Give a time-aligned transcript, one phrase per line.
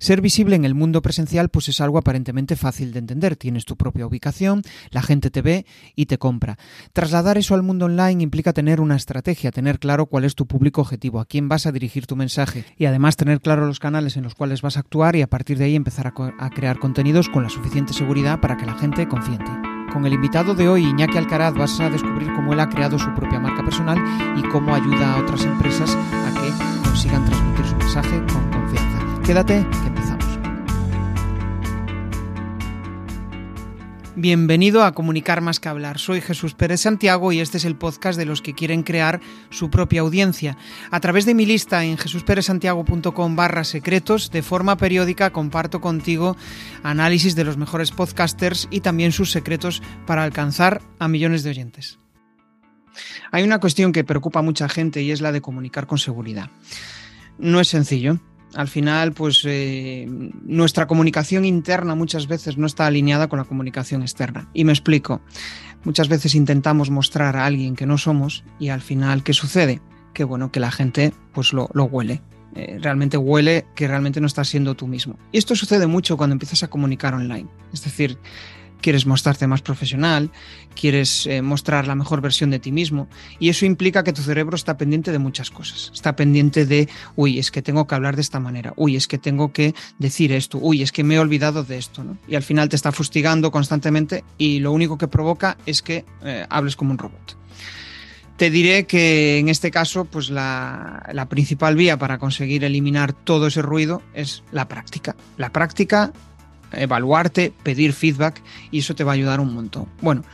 [0.00, 3.36] Ser visible en el mundo presencial pues es algo aparentemente fácil de entender.
[3.36, 6.56] Tienes tu propia ubicación, la gente te ve y te compra.
[6.94, 10.80] Trasladar eso al mundo online implica tener una estrategia, tener claro cuál es tu público
[10.80, 14.22] objetivo, a quién vas a dirigir tu mensaje y además tener claro los canales en
[14.22, 17.42] los cuales vas a actuar y a partir de ahí empezar a, crear contenidos con
[17.42, 19.90] la suficiente seguridad para que la gente confíe en.
[19.92, 23.12] Con el invitado de hoy, Iñaki Alcaraz, vas a descubrir cómo él ha creado su
[23.14, 23.98] propia marca personal
[24.38, 28.49] y cómo ayuda a otras empresas a que consigan transmitir su mensaje con.
[29.30, 30.24] Quédate, que empezamos.
[34.16, 36.00] Bienvenido a Comunicar más que hablar.
[36.00, 39.70] Soy Jesús Pérez Santiago y este es el podcast de los que quieren crear su
[39.70, 40.56] propia audiencia.
[40.90, 46.36] A través de mi lista en jesusperezsantiago.com barra secretos, de forma periódica comparto contigo
[46.82, 52.00] análisis de los mejores podcasters y también sus secretos para alcanzar a millones de oyentes.
[53.30, 56.50] Hay una cuestión que preocupa a mucha gente y es la de comunicar con seguridad.
[57.38, 58.18] No es sencillo.
[58.54, 60.06] Al final, pues eh,
[60.44, 64.48] nuestra comunicación interna muchas veces no está alineada con la comunicación externa.
[64.52, 65.20] Y me explico.
[65.84, 69.80] Muchas veces intentamos mostrar a alguien que no somos y al final, ¿qué sucede?
[70.12, 72.20] Que bueno, que la gente pues lo, huele.
[72.54, 75.18] Eh, realmente huele que realmente no estás siendo tú mismo.
[75.32, 77.48] Y esto sucede mucho cuando empiezas a comunicar online.
[77.72, 78.18] Es decir,
[78.80, 80.30] quieres mostrarte más profesional,
[80.74, 84.56] quieres eh, mostrar la mejor versión de ti mismo y eso implica que tu cerebro
[84.56, 85.90] está pendiente de muchas cosas.
[85.94, 89.18] Está pendiente de, uy, es que tengo que hablar de esta manera, uy, es que
[89.18, 92.18] tengo que decir esto, uy, es que me he olvidado de esto, ¿no?
[92.28, 96.46] Y al final te está fustigando constantemente y lo único que provoca es que eh,
[96.48, 97.36] hables como un robot.
[98.36, 103.48] Te diré que en este caso, pues la, la, principal vía para conseguir eliminar todo
[103.48, 105.14] ese ruido es la práctica.
[105.36, 106.10] La práctica
[106.72, 109.86] evaluarte, pedir feedback y eso te va a ayudar un montón.
[110.00, 110.24] Bueno,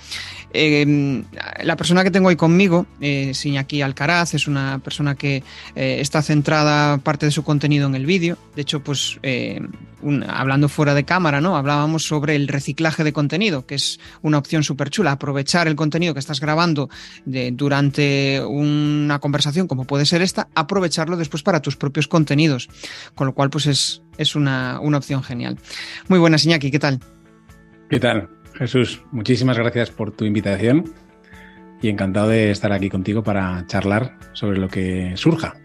[0.56, 1.22] eh,
[1.62, 3.32] la persona que tengo hoy conmigo, eh,
[3.82, 5.42] Alcaraz, es una persona que
[5.74, 8.38] eh, está centrada parte de su contenido en el vídeo.
[8.54, 9.60] De hecho, pues eh,
[10.28, 11.56] hablando fuera de cámara, ¿no?
[11.56, 15.12] Hablábamos sobre el reciclaje de contenido, que es una opción súper chula.
[15.12, 16.88] Aprovechar el contenido que estás grabando
[17.24, 22.68] durante una conversación, como puede ser esta, aprovecharlo después para tus propios contenidos.
[23.14, 25.58] Con lo cual, pues es, es una, una opción genial.
[26.08, 27.00] Muy buenas, Iñaki, ¿qué tal?
[27.88, 28.28] ¿Qué tal?
[28.56, 30.92] Jesús, muchísimas gracias por tu invitación
[31.82, 35.56] y encantado de estar aquí contigo para charlar sobre lo que surja.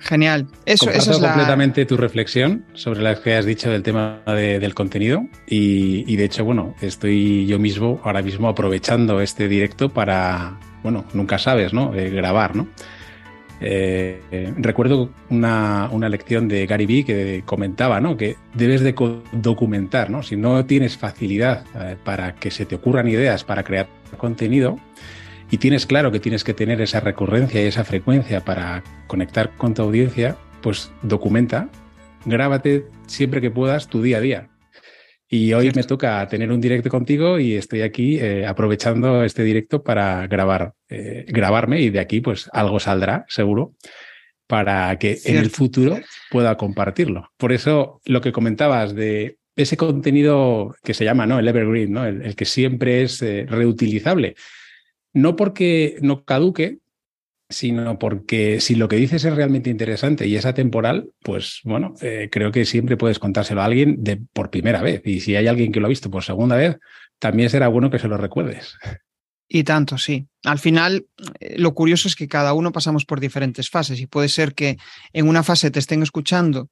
[0.00, 0.46] Genial.
[0.64, 1.86] Eso, Comparto eso es completamente la...
[1.86, 6.24] tu reflexión sobre lo que has dicho del tema de, del contenido y, y, de
[6.24, 11.94] hecho, bueno, estoy yo mismo ahora mismo aprovechando este directo para, bueno, nunca sabes, ¿no?
[11.94, 12.66] Eh, grabar, ¿no?
[13.62, 18.16] Eh, recuerdo una, una, lección de Gary Vee que comentaba ¿no?
[18.16, 18.94] que debes de
[19.32, 20.22] documentar, ¿no?
[20.22, 24.78] si no tienes facilidad eh, para que se te ocurran ideas para crear contenido
[25.50, 29.74] y tienes claro que tienes que tener esa recurrencia y esa frecuencia para conectar con
[29.74, 31.68] tu audiencia, pues documenta,
[32.24, 34.48] grábate siempre que puedas tu día a día.
[35.32, 39.84] Y hoy me toca tener un directo contigo y estoy aquí eh, aprovechando este directo
[39.84, 43.76] para grabar, eh, grabarme y de aquí pues algo saldrá, seguro,
[44.48, 45.38] para que Cierto.
[45.38, 46.00] en el futuro
[46.32, 47.30] pueda compartirlo.
[47.36, 51.38] Por eso lo que comentabas de ese contenido que se llama ¿no?
[51.38, 52.04] el evergreen, ¿no?
[52.04, 54.34] el, el que siempre es eh, reutilizable.
[55.12, 56.78] No porque no caduque,
[57.50, 62.28] sino porque si lo que dices es realmente interesante y es atemporal, pues bueno, eh,
[62.30, 65.02] creo que siempre puedes contárselo a alguien de por primera vez.
[65.04, 66.78] Y si hay alguien que lo ha visto por segunda vez,
[67.18, 68.78] también será bueno que se lo recuerdes.
[69.48, 70.28] Y tanto, sí.
[70.44, 71.06] Al final,
[71.40, 74.78] eh, lo curioso es que cada uno pasamos por diferentes fases y puede ser que
[75.12, 76.70] en una fase te estén escuchando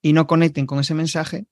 [0.00, 1.46] y no conecten con ese mensaje,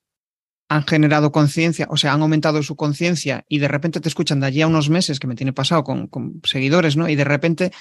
[0.69, 4.47] han generado conciencia, o sea, han aumentado su conciencia y de repente te escuchan de
[4.47, 7.09] allí a unos meses, que me tiene pasado con, con seguidores, ¿no?
[7.09, 7.71] Y de repente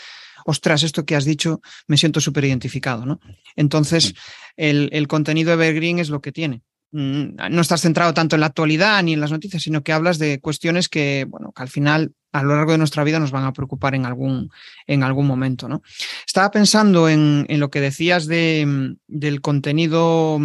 [0.48, 3.20] ostras, esto que has dicho me siento súper identificado, ¿no?
[3.54, 4.14] Entonces,
[4.56, 6.62] el, el, contenido evergreen es lo que tiene.
[6.90, 10.18] Mm, no estás centrado tanto en la actualidad ni en las noticias, sino que hablas
[10.18, 13.44] de cuestiones que, bueno, que al final a lo largo de nuestra vida nos van
[13.44, 14.50] a preocupar en algún,
[14.86, 15.68] en algún momento.
[15.68, 15.82] ¿no?
[16.26, 20.38] Estaba pensando en, en lo que decías de, del contenido,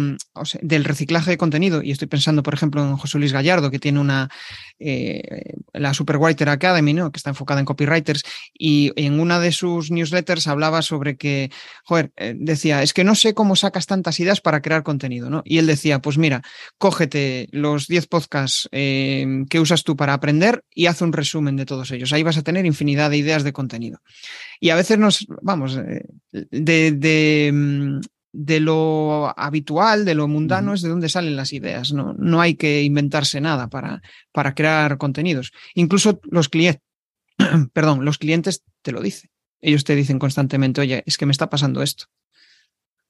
[0.44, 3.78] sea, del reciclaje de contenido, y estoy pensando, por ejemplo, en José Luis Gallardo, que
[3.78, 4.30] tiene una,
[4.78, 7.12] eh, la Superwriter Academy, ¿no?
[7.12, 8.22] que está enfocada en copywriters,
[8.56, 11.50] y en una de sus newsletters hablaba sobre que,
[11.84, 15.42] joder, eh, decía, es que no sé cómo sacas tantas ideas para crear contenido, ¿no?
[15.44, 16.42] Y él decía, pues mira,
[16.78, 21.66] cógete los 10 podcasts eh, que usas tú para aprender y haz un resumen de
[21.66, 22.12] todo todos ellos.
[22.12, 23.98] Ahí vas a tener infinidad de ideas de contenido.
[24.60, 28.00] Y a veces nos, vamos, eh, de, de, mm,
[28.32, 30.76] de lo habitual, de lo mundano, uh -huh.
[30.76, 31.92] es de donde salen las ideas.
[31.92, 35.52] No, no hay que inventarse nada para, para crear contenidos.
[35.74, 36.82] Incluso los clientes,
[37.72, 39.30] perdón, los clientes te lo dicen.
[39.60, 42.04] Ellos te dicen constantemente, oye, es que me está pasando esto.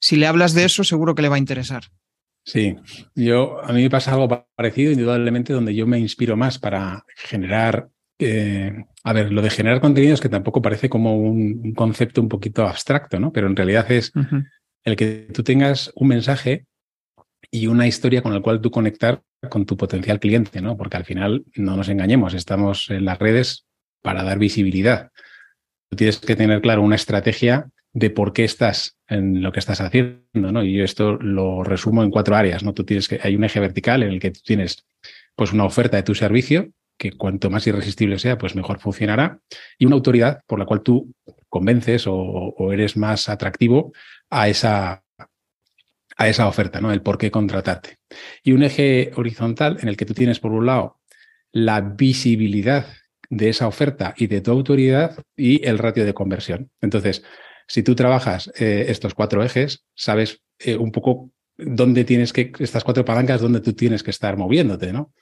[0.00, 1.84] Si le hablas de eso, seguro que le va a interesar.
[2.44, 2.76] Sí,
[3.14, 7.88] yo a mí me pasa algo parecido, indudablemente, donde yo me inspiro más para generar.
[8.19, 8.72] Eh,
[9.02, 13.19] a ver, lo de generar contenidos que tampoco parece como un, concepto un poquito abstracto,
[13.19, 13.32] ¿no?
[13.32, 14.12] Pero en realidad es
[14.84, 16.66] el que tú tengas un mensaje
[17.50, 20.76] y una historia con la cual tú conectar con tu potencial cliente, ¿no?
[20.76, 23.66] Porque al final, no nos engañemos, estamos en las redes
[24.02, 25.11] para dar visibilidad.
[25.90, 29.81] Tú tienes que tener claro una estrategia de por qué estás en lo que estás
[29.81, 30.64] haciendo, ¿no?
[30.64, 32.75] Y yo esto lo resumo en cuatro áreas, ¿no?
[32.75, 34.84] Tú tienes que, hay un eje vertical en el que tú tienes
[35.37, 39.41] pues una oferta de tu servicio, que cuanto más irresistible sea, pues mejor funcionará,
[39.79, 41.12] y una autoridad por la cual tú
[41.49, 43.93] convences o, eres más atractivo
[44.31, 45.02] a esa,
[46.17, 46.93] a esa oferta, ¿no?
[46.93, 47.99] El por qué contratarte.
[48.43, 51.00] Y un eje horizontal en el que tú tienes, por un lado,
[51.52, 52.87] la visibilidad
[53.31, 56.70] de esa oferta y de tu autoridad y el ratio de conversión.
[56.81, 57.25] Entonces,
[57.67, 62.85] si tú trabajas eh, estos cuatro ejes, sabes eh, un poco dónde tienes que, estas
[62.85, 65.12] cuatro palancas, dónde tú tienes que estar moviéndote, ¿no?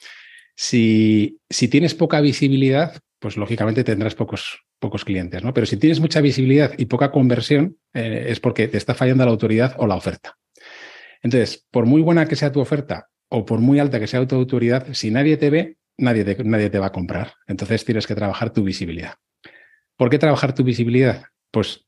[0.55, 1.41] Si,
[1.71, 5.55] tienes poca visibilidad, pues lógicamente tendrás pocos, pocos clientes, ¿no?
[5.55, 9.31] Pero si tienes mucha visibilidad y poca conversión, eh, es porque te está fallando la
[9.31, 10.37] autoridad o la oferta.
[11.23, 14.35] Entonces, por muy buena que sea tu oferta o por muy alta que sea tu
[14.35, 17.35] autoridad, si nadie te ve, nadie te, nadie te va a comprar.
[17.47, 19.15] Entonces tienes que trabajar tu visibilidad.
[19.97, 21.25] ¿Por qué trabajar tu visibilidad?
[21.51, 21.87] Pues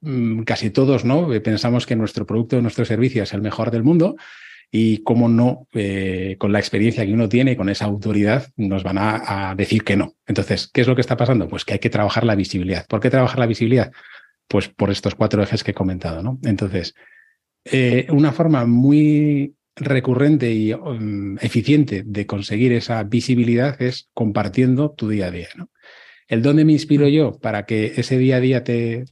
[0.00, 4.16] mm, casi todos no pensamos que nuestro producto, nuestro servicio es el mejor del mundo
[4.76, 8.98] y cómo no, eh, con la experiencia que uno tiene, con esa autoridad, nos van
[8.98, 10.16] a, decir que no.
[10.26, 11.46] Entonces, ¿qué es lo que está pasando?
[11.46, 12.84] Pues que hay que trabajar la visibilidad.
[12.88, 13.92] ¿Por qué trabajar la visibilidad?
[14.48, 16.40] Pues por estos cuatro ejes que he comentado, ¿no?
[16.42, 16.96] Entonces,
[17.64, 25.08] eh, una forma muy recurrente y um, eficiente de conseguir esa visibilidad es compartiendo tu
[25.08, 25.50] día a día.
[26.26, 29.04] ¿El dónde me inspiro yo para que ese día a día te,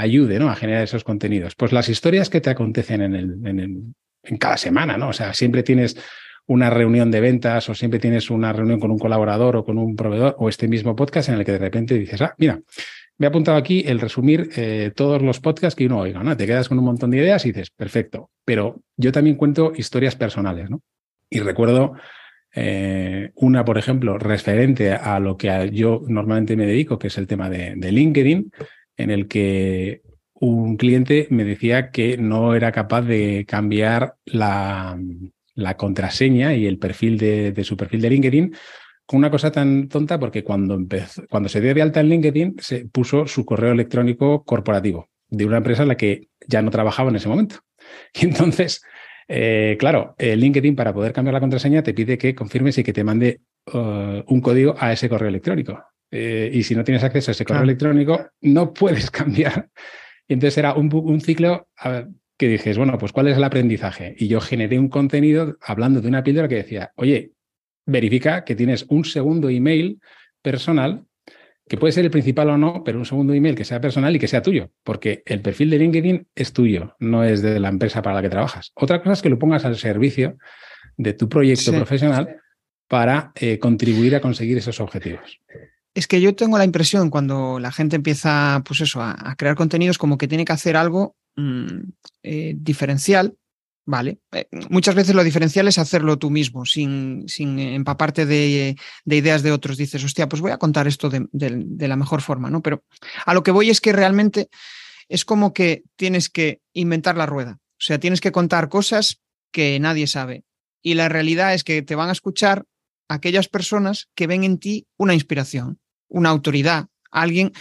[0.00, 0.50] ayude ¿no?
[0.50, 1.54] a generar esos contenidos?
[1.54, 3.94] Pues las historias que te acontecen en, el,
[4.26, 5.08] en cada semana, ¿no?
[5.08, 5.96] O sea, siempre tienes
[6.46, 9.96] una reunión de ventas o siempre tienes una reunión con un colaborador o con un
[9.96, 12.60] proveedor o este mismo podcast en el que de repente dices, ah, mira,
[13.18, 16.36] me he apuntado aquí el resumir eh, todos los podcasts que uno oiga, ¿no?
[16.36, 18.30] Te quedas con un montón de ideas y dices, perfecto.
[18.44, 20.82] Pero yo también cuento historias personales, ¿no?
[21.30, 21.94] Y recuerdo
[22.54, 27.26] eh, una, por ejemplo, referente a lo que yo normalmente me dedico, que es el
[27.26, 28.52] tema de, LinkedIn,
[28.96, 30.02] en el que
[30.38, 34.98] un cliente me decía que no era capaz de cambiar la,
[35.76, 38.54] contraseña y el perfil de, de su perfil de LinkedIn
[39.06, 42.56] con una cosa tan tonta porque cuando, empezó, cuando se dio de alta en LinkedIn
[42.58, 47.10] se puso su correo electrónico corporativo de una empresa en la que ya no trabajaba
[47.10, 47.56] en ese momento.
[48.14, 48.82] Y entonces,
[49.28, 53.04] eh, claro, LinkedIn para poder cambiar la contraseña te pide que confirmes y que te
[53.04, 53.42] mande
[53.72, 55.84] uh, un código a ese correo electrónico.
[56.10, 59.68] Eh, y si no tienes acceso a ese correo electrónico, no puedes cambiar.
[60.28, 61.68] Y entonces era un, un ciclo
[62.36, 64.14] que dices, bueno, pues ¿cuál es el aprendizaje?
[64.18, 67.32] Y yo generé un contenido hablando de una píldora que decía, oye,
[67.86, 70.00] verifica que tienes un segundo email
[70.42, 71.04] personal,
[71.68, 74.18] que puede ser el principal o no, pero un segundo email que sea personal y
[74.18, 78.02] que sea tuyo, porque el perfil de LinkedIn es tuyo, no es de la empresa
[78.02, 78.72] para la que trabajas.
[78.74, 80.36] Otra cosa es que lo pongas al servicio
[80.96, 82.40] de tu proyecto profesional
[82.88, 85.40] para eh, contribuir a conseguir esos objetivos.
[85.96, 89.98] Es que yo tengo la impresión cuando la gente empieza, pues eso, a, crear contenidos
[89.98, 91.78] como que tiene que hacer algo mm,
[92.22, 93.36] eh, diferencial
[93.88, 94.18] Vale.
[94.32, 99.44] Eh, muchas veces lo diferencial es hacerlo tú mismo, sin, sin empaparte de, de, ideas
[99.44, 99.76] de otros.
[99.76, 102.62] Dices, hostia, pues voy a contar esto de, de, la mejor forma, ¿no?
[102.62, 102.82] Pero
[103.24, 104.48] a lo que voy es que realmente
[105.08, 107.60] es como que tienes que inventar la rueda.
[107.60, 109.22] O sea, tienes que contar cosas
[109.52, 110.44] que nadie sabe.
[110.82, 112.64] Y la realidad es que te van a escuchar
[113.08, 117.52] aquellas personas que ven en ti una inspiración, una autoridad, alguien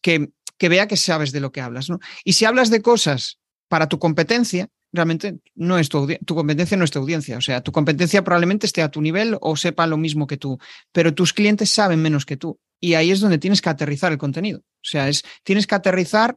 [0.00, 2.00] que, que vea que sabes de lo que hablas, ¿no?
[2.24, 6.84] Y si hablas de cosas para tu competencia, realmente no es tu, tu competencia, no
[6.84, 7.38] es tu audiencia.
[7.38, 10.58] O sea, tu competencia probablemente esté a tu nivel o sepa lo mismo que tú,
[10.92, 12.58] pero tus clientes saben menos que tú.
[12.80, 14.60] Y ahí es donde tienes que aterrizar el contenido.
[14.60, 16.36] O sea, es, tienes que aterrizar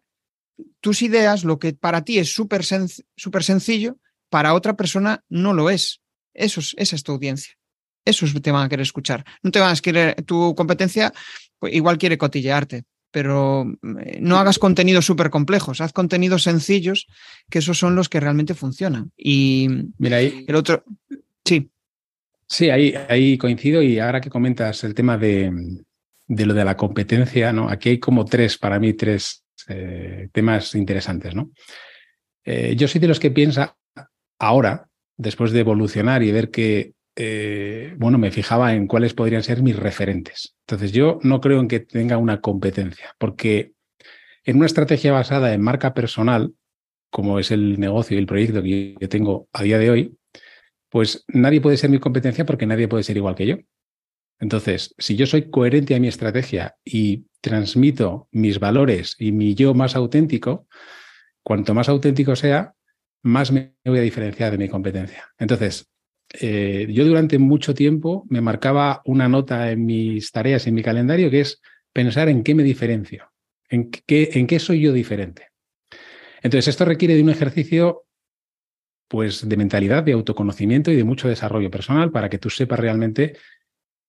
[0.79, 3.98] tus ideas, lo que para ti es súper sencillo,
[4.29, 6.01] para otra persona no lo es.
[6.34, 6.74] Eso es.
[6.77, 7.55] Esa es tu audiencia.
[8.05, 9.25] Eso te van a querer escuchar.
[9.41, 11.12] No te van a querer, tu competencia
[11.59, 13.65] pues, igual quiere cotillearte, pero
[14.01, 17.07] eh, no hagas contenidos súper complejos, haz contenidos sencillos,
[17.50, 19.12] que esos son los que realmente funcionan.
[19.17, 20.83] Y Mira, ahí, el otro,
[21.45, 21.69] sí.
[22.47, 25.51] Sí, ahí, ahí coincido y ahora que comentas el tema de,
[26.27, 27.69] lo de la competencia, ¿no?
[27.69, 31.51] Aquí hay como tres, para mí, tres eh, temas interesantes, ¿no?
[32.43, 33.75] Eh, yo soy de los que piensa
[34.38, 39.62] ahora, después de evolucionar y ver que eh, bueno, me fijaba en cuáles podrían ser
[39.62, 40.55] mis referentes.
[40.67, 43.74] Entonces, yo no creo en que tenga una competencia, porque
[44.43, 46.53] en una estrategia basada en marca personal,
[47.10, 50.17] como es el negocio y el proyecto que yo tengo a día de hoy,
[50.89, 53.57] pues nadie puede ser mi competencia porque nadie puede ser igual que yo.
[54.39, 59.74] Entonces, si yo soy coherente a mi estrategia y transmito mis valores y mi yo
[59.74, 60.67] más auténtico,
[61.41, 62.74] cuanto más auténtico sea,
[63.24, 65.34] más me voy a diferenciar de mi competencia.
[65.38, 65.89] Entonces,
[66.34, 71.29] eh, yo durante mucho tiempo me marcaba una nota en mis tareas, en mi calendario,
[71.29, 71.62] que es
[71.94, 73.32] pensar en qué me diferencio,
[73.70, 75.50] en qué, soy yo diferente.
[76.41, 78.03] Entonces, esto requiere de un ejercicio
[79.08, 83.38] pues, de mentalidad, de autoconocimiento y de mucho desarrollo personal para que tú sepas realmente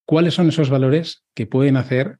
[0.04, 2.18] cuáles son esos valores que pueden hacer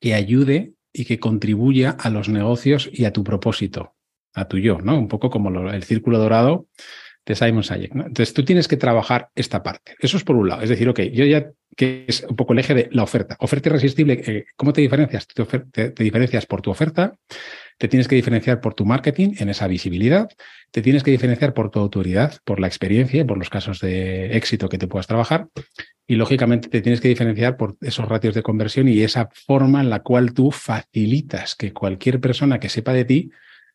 [0.00, 3.94] que ayude y que contribuya a los negocios y a tu propósito,
[4.34, 4.98] a tu yo, ¿no?
[4.98, 6.66] Un poco como el círculo dorado
[7.24, 7.94] de Simon Sayek.
[7.94, 9.94] Entonces tú tienes que trabajar esta parte.
[10.00, 10.62] Eso es por un lado.
[10.62, 13.36] Es decir, ok, yo ya, que es un poco el eje de la oferta.
[13.40, 15.26] Oferta irresistible, eh, ¿cómo te diferencias?
[15.26, 17.14] Te, te, diferencias por tu oferta,
[17.78, 20.28] te tienes que diferenciar por tu marketing en esa visibilidad,
[20.70, 24.68] te tienes que diferenciar por tu autoridad, por la experiencia, por los casos de éxito
[24.68, 25.48] que te puedas trabajar
[26.06, 29.90] y lógicamente te tienes que diferenciar por esos ratios de conversión y esa forma en
[29.90, 33.30] la cual tú facilitas que cualquier persona que sepa de ti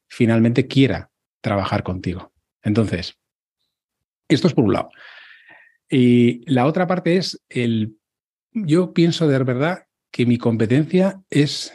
[0.08, 1.10] finalmente quiera
[1.42, 2.34] trabajar contigo.
[2.63, 3.18] Entonces,
[4.28, 4.90] esto es por un lado.
[5.90, 7.98] Y la otra parte es el,
[8.52, 11.74] yo pienso de verdad que mi competencia es,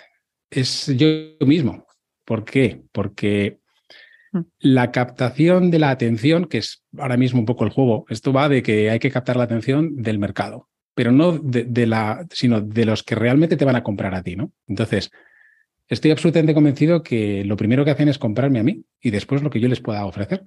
[0.50, 1.06] es yo
[1.46, 1.86] mismo.
[2.24, 2.82] ¿Por qué?
[2.92, 3.58] Porque
[4.32, 4.40] mm.
[4.60, 8.48] la captación de la atención, que es ahora mismo un poco el juego, esto va
[8.48, 12.60] de que hay que captar la atención del mercado, pero no de, de, la, sino
[12.60, 14.52] de los que realmente te van a comprar a ti, ¿no?
[14.66, 15.10] Entonces,
[15.88, 19.50] estoy absolutamente convencido que lo primero que hacen es comprarme a mí y después lo
[19.50, 20.44] que yo les pueda ofrecer.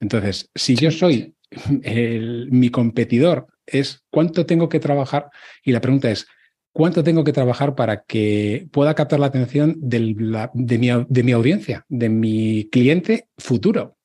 [0.00, 1.34] Entonces, si yo soy
[1.82, 5.30] el, mi competidor, es cuánto tengo que trabajar
[5.62, 6.26] y la pregunta es,
[6.72, 11.22] ¿cuánto tengo que trabajar para que pueda captar la atención del, la, de, mi, de,
[11.22, 13.96] mi, audiencia, de mi cliente futuro?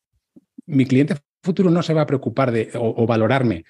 [0.66, 3.66] Mi cliente futuro no se va a preocupar de o, o valorarme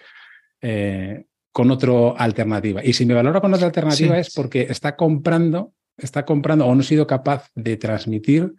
[0.62, 2.84] eh, con otra alternativa.
[2.84, 4.22] Y si me valora con otra alternativa sí.
[4.22, 8.54] es porque está comprando, está comprando o no he sido capaz de transmitir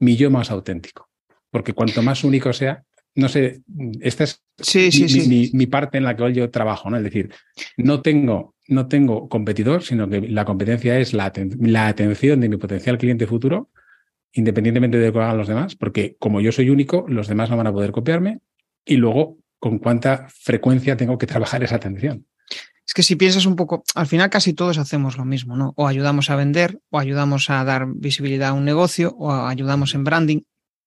[0.00, 1.08] mi yo más auténtico.
[1.50, 3.62] Porque cuanto más único sea, no sé,
[4.00, 5.28] esta es sí, mi, sí.
[5.28, 6.96] Mi, mi, parte en la que yo trabajo, ¿no?
[6.96, 7.30] Es decir,
[7.76, 12.56] no tengo, no tengo competidor, sino que la competencia es la, la atención de mi
[12.56, 13.70] potencial cliente futuro,
[14.32, 17.56] independientemente de lo que hagan los demás, porque como yo soy único, los demás no
[17.56, 18.40] van a poder copiarme,
[18.84, 22.26] y luego con cuánta frecuencia tengo que trabajar esa atención.
[22.86, 25.72] Es que si piensas un poco, al final casi todos hacemos lo mismo, ¿no?
[25.76, 30.04] O ayudamos a vender, o ayudamos a dar visibilidad a un negocio, o ayudamos en
[30.04, 30.40] branding,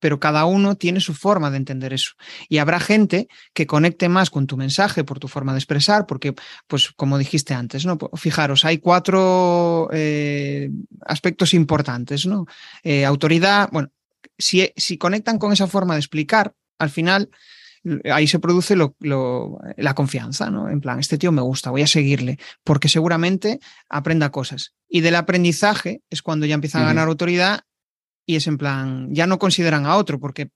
[0.05, 2.11] pero cada uno tiene su forma de entender eso.
[2.47, 6.35] Y habrá gente que conecte más con tu mensaje por tu forma de expresar, porque,
[6.67, 7.97] pues, como dijiste antes, ¿no?
[8.13, 10.69] Fijaros, hay cuatro eh,
[11.07, 12.45] aspectos importantes, ¿no?
[12.83, 13.89] Eh, autoridad, bueno,
[14.37, 17.31] si, si conectan con esa forma de explicar, al final
[18.13, 20.69] ahí se produce lo, lo, la confianza, ¿no?
[20.69, 23.59] En plan, este tío me gusta, voy a seguirle, porque seguramente
[23.89, 24.75] aprenda cosas.
[24.87, 27.61] Y del aprendizaje es cuando ya empiezan a ganar autoridad
[28.25, 30.49] y es en plan, ya no consideran a otro porque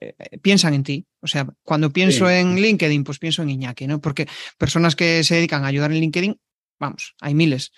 [0.00, 1.06] eh, piensan en ti.
[1.20, 2.34] O sea, cuando pienso sí.
[2.34, 4.00] en LinkedIn, pues pienso en Iñaki, ¿no?
[4.00, 4.26] Porque
[4.58, 6.38] personas que se dedican a ayudar en LinkedIn,
[6.78, 7.72] vamos, hay miles.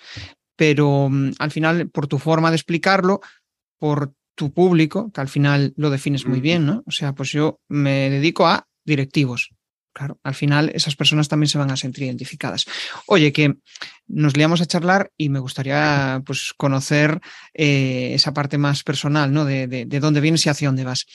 [0.57, 3.21] Pero um, al final, por tu forma de explicarlo,
[3.79, 6.83] por tu público, que al final lo defines muy bien, ¿no?
[6.87, 9.51] O sea, pues yo me dedico a directivos.
[9.97, 12.67] Claro, al final esas personas también se van a sentir identificadas.
[13.07, 13.55] Oye, que
[14.07, 17.19] nos liamos a charlar y me gustaría pues conocer
[17.55, 19.47] eh, esa parte más personal, ¿no?
[19.47, 21.07] De, de, de, dónde vienes y hacia dónde vas.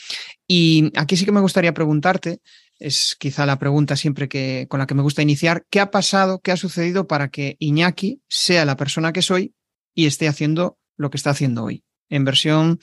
[0.47, 2.39] Y aquí sí que me gustaría preguntarte,
[2.79, 6.39] es quizá la pregunta siempre que con la que me gusta iniciar, ¿qué ha pasado,
[6.39, 9.53] qué ha sucedido para que Iñaki sea la persona que soy
[9.93, 11.83] y esté haciendo lo que está haciendo hoy?
[12.09, 12.79] En versión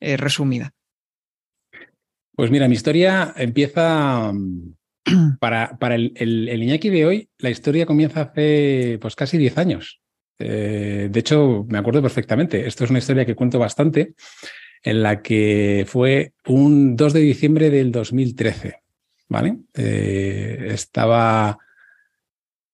[0.00, 0.72] eh, resumida.
[2.34, 4.32] Pues mira, mi historia empieza
[5.40, 10.02] para, el, el, el, Iñaki de hoy, la historia comienza hace pues casi 10 años.
[10.38, 12.66] Eh, de hecho, me acuerdo perfectamente.
[12.66, 14.14] Esto es una historia que cuento bastante,
[14.82, 18.82] en la que fue un 2 de diciembre del 2013.
[19.28, 19.58] ¿Vale?
[19.74, 21.58] Eh, estaba.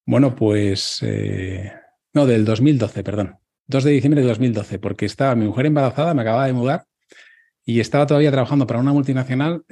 [0.07, 1.01] Bueno, pues.
[1.03, 1.73] Eh,
[2.15, 3.37] no, del 2012, perdón.
[3.67, 6.87] 2 de diciembre del 2012, porque estaba mi mujer embarazada, me acababa de mudar
[7.67, 9.63] y estaba todavía trabajando para una multinacional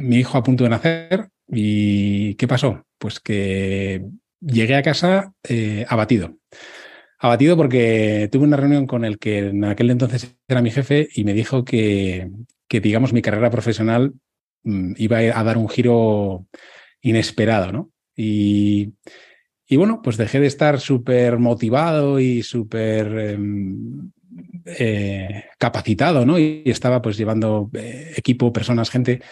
[0.00, 2.84] mi hijo a punto de nacer y ¿qué pasó?
[2.98, 4.04] Pues que
[4.40, 6.38] llegué a casa eh, abatido.
[7.18, 11.24] Abatido porque tuve una reunión con el que en aquel entonces era mi jefe y
[11.24, 12.30] me dijo que,
[12.68, 14.12] que digamos, mi carrera profesional
[14.64, 16.46] mmm, iba a dar un giro
[17.00, 17.90] inesperado, ¿no?
[18.14, 18.94] Y,
[19.66, 23.38] y bueno, pues dejé de estar súper motivado y súper eh,
[24.66, 26.38] eh, capacitado, ¿no?
[26.38, 29.22] Y estaba pues llevando eh, equipo, personas, gente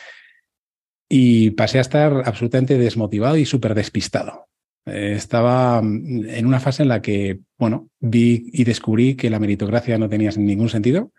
[1.09, 4.49] y pasé a estar absolutamente desmotivado y súper despistado.
[4.87, 9.39] Eh, estaba mm, en una fase en la que, bueno, vi y descubrí que la
[9.39, 11.13] meritocracia no tenía ningún sentido.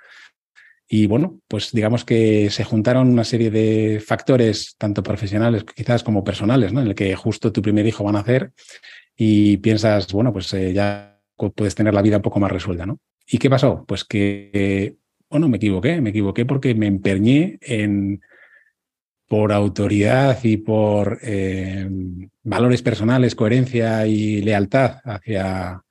[0.87, 6.23] Y bueno, pues digamos que se juntaron una serie de factores, tanto profesionales quizás como
[6.23, 6.81] personales, ¿no?
[6.81, 8.51] En el que justo tu primer hijo van a hacer
[9.17, 11.19] y piensas, bueno, pues eh, ya
[11.55, 12.99] puedes tener la vida un poco más resuelta, ¿no?
[13.27, 13.83] ¿Y qué pasó?
[13.87, 18.21] Pues que, bueno, me equivoqué, me equivoqué porque me empeñé en,
[19.27, 21.87] por autoridad y por eh,
[22.43, 25.81] valores personales, coherencia y lealtad hacia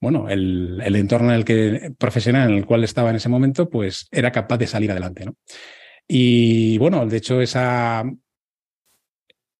[0.00, 4.08] bueno, el, entorno en el que, profesional en el cual estaba en ese momento, pues
[4.10, 5.26] era capaz de salir adelante.
[5.26, 5.36] ¿no?
[6.08, 8.04] Y bueno, de hecho, esa,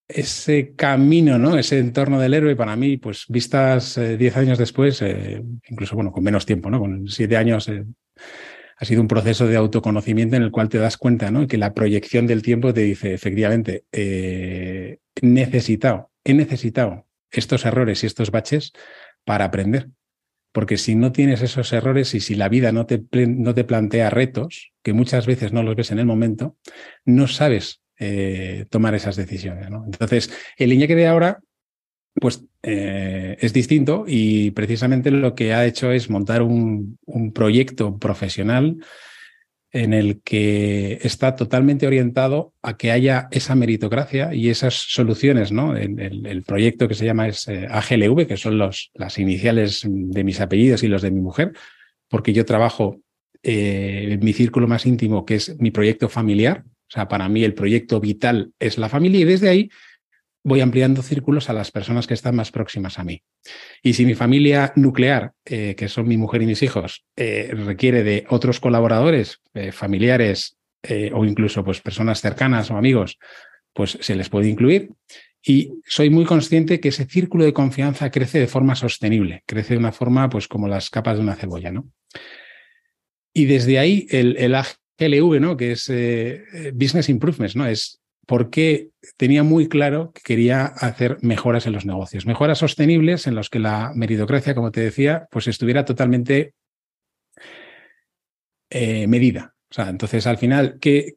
[0.07, 1.57] ese camino, ¿no?
[1.57, 6.11] Ese entorno del héroe, para mí, pues vistas eh, diez años después, eh, incluso bueno,
[6.11, 6.79] con menos tiempo, ¿no?
[6.79, 7.69] Con siete años
[8.81, 11.45] ha sido un proceso de autoconocimiento en el cual te das cuenta ¿no?
[11.45, 18.07] que la proyección del tiempo te dice, efectivamente, eh, necesitado, he necesitado estos errores y
[18.07, 18.73] estos baches
[19.23, 19.89] para aprender.
[20.51, 24.09] Porque si no tienes esos errores y si la vida no te, no te plantea
[24.09, 26.57] retos, que muchas veces no los ves en el momento,
[27.05, 29.69] no sabes eh, tomar esas decisiones.
[29.69, 29.85] ¿no?
[29.85, 31.39] Entonces, el Iñaki de ahora
[32.13, 36.97] pues eh, es distinto y precisamente lo que ha hecho es montar un,
[37.33, 38.77] proyecto profesional
[39.71, 45.77] en el que está totalmente orientado a que haya esa meritocracia y esas soluciones, ¿no?
[45.77, 50.83] El, proyecto que se llama es eh, AGLV, que son las iniciales de mis apellidos
[50.83, 51.53] y los de mi mujer,
[52.09, 52.99] porque yo trabajo
[53.43, 56.63] eh, en mi círculo más íntimo, que es mi proyecto familiar.
[56.65, 59.69] O sea, para mí el proyecto vital es la familia y desde ahí
[60.43, 63.21] voy ampliando círculos a las personas que están más próximas a mí.
[63.83, 68.03] Y si mi familia nuclear, eh, que son mi mujer y mis hijos, eh, requiere
[68.03, 70.57] de otros colaboradores, eh, familiares
[71.13, 73.19] o incluso pues, personas cercanas o amigos,
[73.71, 74.89] pues se les puede incluir.
[75.45, 79.79] Y soy muy consciente que ese círculo de confianza crece de forma sostenible, crece de
[79.79, 81.87] una forma pues como las capas de una cebolla, ¿no?
[83.31, 85.55] Y desde ahí el, el AGLV, ¿no?
[85.55, 85.87] Que es
[86.73, 87.67] Business Improvements, ¿no?
[87.67, 93.35] Es porque tenía muy claro que quería hacer mejoras en los negocios, mejoras sostenibles en
[93.35, 96.53] los que la meritocracia, como te decía, pues estuviera totalmente
[98.69, 99.55] eh, medida.
[99.69, 101.15] O sea, entonces al final, que,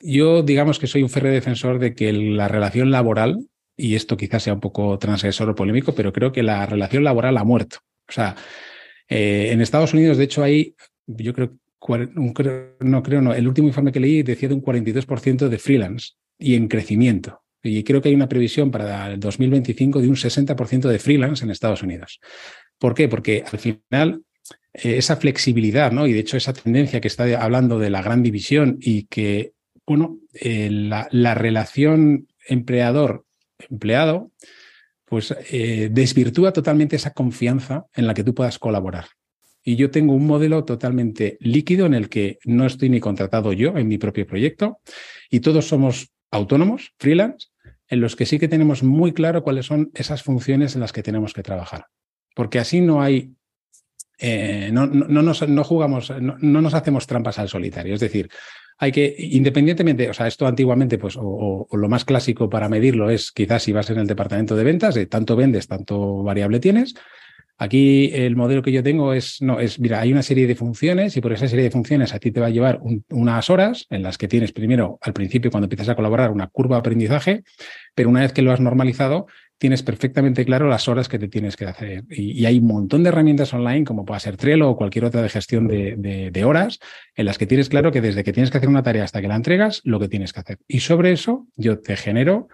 [0.00, 4.42] yo digamos que soy un férreo defensor de que la relación laboral, y esto quizás
[4.42, 7.78] sea un poco transgresor o polémico, pero creo que la relación laboral ha muerto.
[8.08, 8.36] O sea,
[9.08, 10.74] eh, en Estados Unidos, de hecho, hay,
[11.06, 11.56] yo creo,
[12.14, 12.32] no
[13.02, 16.68] creo, no, el último informe que leí decía de un 42% de freelance y en
[16.68, 17.42] crecimiento.
[17.62, 21.50] Y creo que hay una previsión para el 2025 de un 60% de freelance en
[21.50, 22.20] Estados Unidos.
[22.78, 23.08] ¿Por qué?
[23.08, 24.22] Porque al final
[24.72, 26.06] eh, esa flexibilidad, ¿no?
[26.06, 29.52] Y de hecho esa tendencia que está hablando de la gran división y que,
[29.86, 34.30] bueno, eh, la, relación empleador-empleado,
[35.04, 39.06] pues eh, desvirtúa totalmente esa confianza en la que tú puedas colaborar.
[39.62, 43.76] Y yo tengo un modelo totalmente líquido en el que no estoy ni contratado yo
[43.76, 44.78] en mi propio proyecto
[45.28, 47.48] y todos somos autónomos, freelance,
[47.88, 51.02] en los que sí que tenemos muy claro cuáles son esas funciones en las que
[51.02, 51.86] tenemos que trabajar.
[52.34, 53.32] Porque así no hay,
[54.18, 57.94] eh, no, no, nos, no jugamos, no, nos hacemos trampas al solitario.
[57.94, 58.28] Es decir,
[58.78, 63.32] hay que, independientemente, o sea, esto antiguamente, pues, o, lo más clásico para medirlo es
[63.32, 66.94] quizás si vas en el departamento de ventas, de tanto vendes, tanto variable tienes,
[67.58, 71.16] Aquí el modelo que yo tengo es, no, es, mira, hay una serie de funciones
[71.16, 74.02] y por esa serie de funciones a ti te va a llevar unas horas en
[74.02, 77.44] las que tienes primero, al principio, cuando empiezas a colaborar, una curva de aprendizaje,
[77.94, 79.26] pero una vez que lo has normalizado,
[79.58, 82.04] tienes perfectamente claro las horas que te tienes que hacer.
[82.10, 85.28] Y, hay un montón de herramientas online, como puede ser Trello o cualquier otra de
[85.28, 86.78] gestión de, horas,
[87.14, 89.28] en las que tienes claro que desde que tienes que hacer una tarea hasta que
[89.28, 90.58] la entregas, lo que tienes que hacer.
[90.68, 92.48] Y sobre eso yo te genero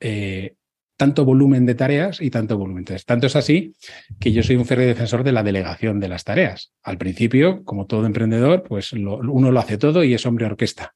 [0.00, 0.54] eh,
[0.96, 2.84] tanto volumen de tareas y tanto volumen.
[3.06, 3.74] tanto es así
[4.20, 6.72] que yo soy un férreo defensor de la delegación de las tareas.
[6.82, 10.94] Al principio, como todo emprendedor, pues uno lo hace todo y es hombre orquesta.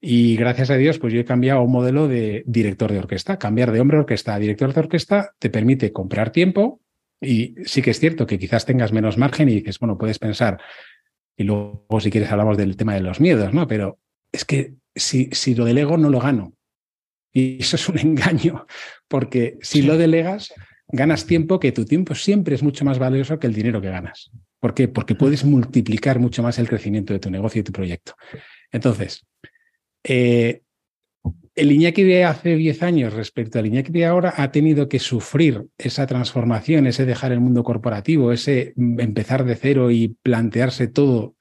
[0.00, 3.38] Y gracias a Dios, pues yo he cambiado un modelo de director de orquesta.
[3.38, 6.80] Cambiar de hombre orquesta a director de orquesta te permite comprar tiempo
[7.20, 10.58] y sí que es cierto que quizás tengas menos margen y dices, bueno, puedes pensar,
[11.36, 13.66] y luego si quieres hablamos del tema de los miedos, ¿no?
[13.66, 13.98] Pero
[14.32, 16.52] es que si, si lo delego no lo gano.
[17.32, 18.66] Y eso es un engaño,
[19.08, 20.52] porque si lo delegas,
[20.88, 24.30] ganas tiempo, que tu tiempo siempre es mucho más valioso que el dinero que ganas.
[24.60, 24.88] ¿Por qué?
[24.88, 28.14] Porque puedes multiplicar mucho más el crecimiento de tu negocio y tu proyecto.
[28.70, 29.26] Entonces,
[30.04, 30.62] eh,
[31.54, 35.66] el Iñaki de hace 10 años respecto al Iñaki de ahora ha tenido que sufrir
[35.76, 41.36] esa transformación, ese dejar el mundo corporativo, ese empezar de cero y plantearse todo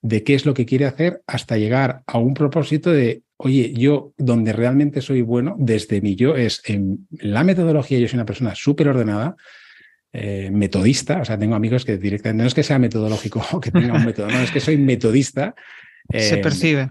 [0.00, 4.14] de qué es lo que quiere hacer hasta llegar a un propósito de oye, yo
[4.16, 8.54] donde realmente soy bueno, desde mi yo, es en la metodología, yo soy una persona
[8.54, 9.34] súper ordenada,
[10.12, 13.72] eh, metodista, o sea, tengo amigos que directamente, no es que sea metodológico o que
[13.72, 15.54] tenga un método, no, es que soy metodista.
[16.08, 16.90] Se eh, percibe.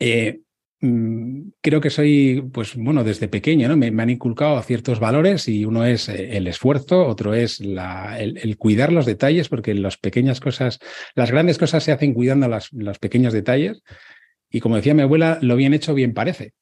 [0.00, 0.40] Eh,
[0.80, 3.76] mm, creo que soy, pues bueno, desde pequeño, ¿no?
[3.76, 8.92] Me, han inculcado ciertos valores y uno es el esfuerzo, otro es la, el, cuidar
[8.92, 10.80] los detalles, porque las pequeñas cosas,
[11.14, 13.82] las grandes cosas se hacen cuidando los pequeños detalles.
[14.52, 16.52] Y como decía mi abuela, lo bien hecho bien parece.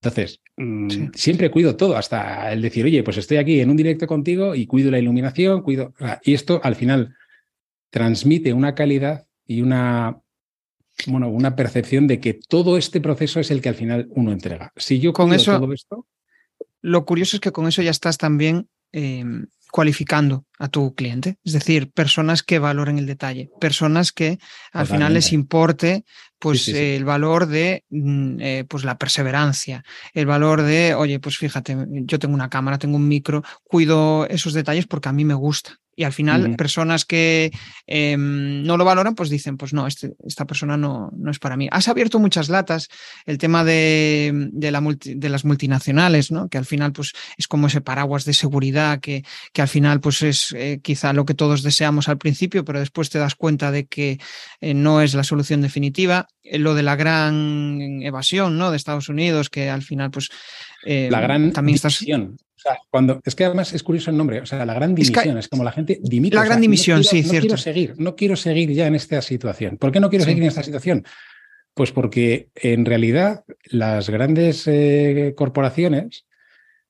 [0.00, 4.06] Entonces, mm, siempre cuido todo, hasta el decir, oye, pues estoy aquí en un directo
[4.06, 5.92] contigo y cuido la iluminación, cuido.
[6.22, 7.16] Y esto al final
[7.90, 10.20] transmite una calidad y una,
[11.06, 14.72] bueno, una percepción de que todo este proceso es el que al final uno entrega.
[14.76, 16.06] Si yo con eso, todo esto.
[16.80, 21.54] Lo curioso es que con eso ya estás también em, cualificando a tu cliente, es
[21.54, 24.38] decir, personas que valoren el detalle, personas que
[24.72, 26.04] al final les importe
[26.38, 29.82] pues el valor de mm, eh, pues la perseverancia,
[30.14, 34.52] el valor de, oye, pues fíjate, yo tengo una cámara, tengo un micro, cuido esos
[34.52, 35.80] detalles porque a mí me gusta.
[35.94, 37.52] Y al final, personas que
[37.86, 41.56] em, no lo valoran, pues dicen, pues no, este, esta persona no, no, es para
[41.56, 41.68] mí.
[41.70, 42.88] Has abierto muchas latas,
[43.26, 46.48] el tema de, de, la de las multinacionales, ¿no?
[46.48, 49.22] que al final pues, es como ese paraguas de seguridad, que,
[49.52, 53.10] que al final pues, es eh, quizá lo que todos deseamos al principio, pero después
[53.10, 54.18] te das cuenta de que
[54.60, 56.28] eh, no es la solución definitiva.
[56.42, 58.70] Eh, lo de la gran evasión ¿no?
[58.70, 60.30] de Estados Unidos, que al final pues...
[60.84, 62.04] la gran también estás
[62.90, 65.64] cuando, es que además es curioso el nombre, o sea, la gran dimisión, es, como
[65.64, 66.36] la gente dimite.
[66.36, 67.40] La gran dimisión, sí, no cierto.
[67.40, 69.78] quiero seguir, no quiero seguir ya en esta situación.
[69.78, 71.04] ¿Por qué no quiero seguir en esta situación?
[71.74, 76.26] Pues porque en realidad las grandes eh, corporaciones,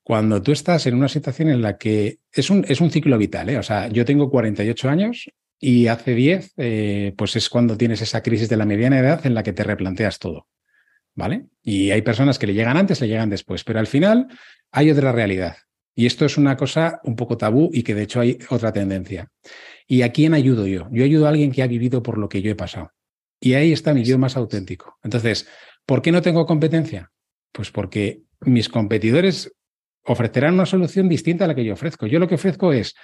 [0.03, 3.49] cuando tú estás en una situación en la que es un, es un ciclo vital,
[3.51, 3.59] ¿eh?
[3.59, 8.23] o sea, yo tengo 48 años y hace 10, eh, pues es cuando tienes esa
[8.23, 10.49] crisis de la mediana edad en la que te replanteas todo.
[11.15, 11.45] ¿Vale?
[11.63, 14.29] Y hay personas que le llegan antes, le llegan después, pero al final
[14.71, 15.57] hay otra realidad.
[15.95, 19.29] Y esto es una cosa un poco tabú y que de hecho hay otra tendencia.
[19.87, 20.89] ¿Y a quién ayudo yo?
[20.91, 22.93] Yo ayudo a alguien que ha vivido por lo que yo he pasado.
[23.39, 24.99] Y ahí está mi yo más auténtico.
[25.03, 25.47] Entonces,
[25.85, 27.13] ¿por qué no tengo competencia?
[27.53, 29.53] Pues porque mis competidores
[30.05, 32.07] ofrecerán una solución distinta a la que yo ofrezco.
[32.07, 32.95] Yo lo que ofrezco es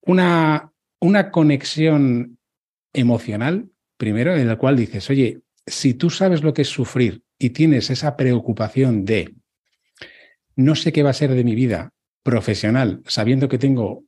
[0.00, 2.38] una, una conexión
[2.92, 7.50] emocional, primero, en la cual dices, oye, si tú sabes lo que es sufrir y
[7.50, 9.34] tienes esa preocupación de
[10.56, 14.04] no sé qué va a ser de mi vida profesional, sabiendo que tengo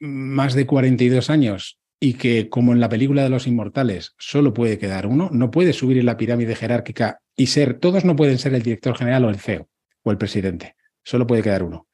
[0.00, 4.78] más de 42 años y que, como en la película de los inmortales, solo puede
[4.78, 8.54] quedar uno, no puede subir en la pirámide jerárquica y ser, todos no pueden ser
[8.54, 9.68] el director general o el CEO
[10.02, 10.76] o el presidente,
[11.06, 11.86] solo puede quedar uno.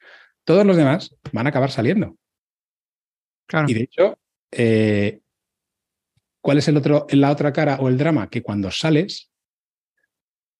[0.43, 2.17] Todos los demás van a acabar saliendo.
[3.47, 3.67] Claro.
[3.69, 4.19] Y de hecho,
[4.51, 5.21] eh,
[6.41, 8.29] ¿cuál es el otro, la otra cara o el drama?
[8.29, 9.31] Que cuando sales,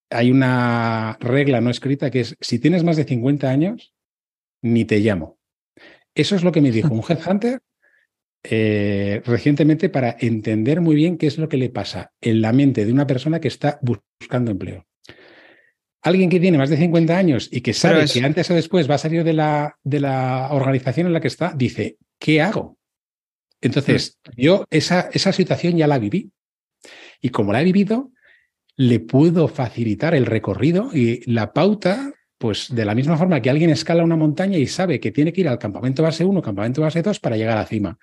[0.09, 3.93] hay una regla no escrita que es, si tienes más de 50 años,
[4.61, 5.39] ni te llamo.
[6.13, 7.59] Eso es lo que me dijo un headhunter
[8.43, 12.85] eh, recientemente para entender muy bien qué es lo que le pasa en la mente
[12.85, 14.85] de una persona que está buscando empleo.
[16.03, 18.95] Alguien que tiene más de 50 años y que sabe que antes o después va
[18.95, 22.77] a salir de la, de la organización en la que está, dice, ¿qué hago?
[23.61, 24.41] Entonces, mm.
[24.41, 26.31] yo esa, esa situación ya la viví.
[27.21, 28.11] Y como la he vivido,
[28.75, 33.69] le puedo facilitar el recorrido y la pauta, pues de la misma forma que alguien
[33.69, 37.01] escala una montaña y sabe que tiene que ir al campamento base 1, campamento base
[37.01, 37.97] 2 para llegar a la cima.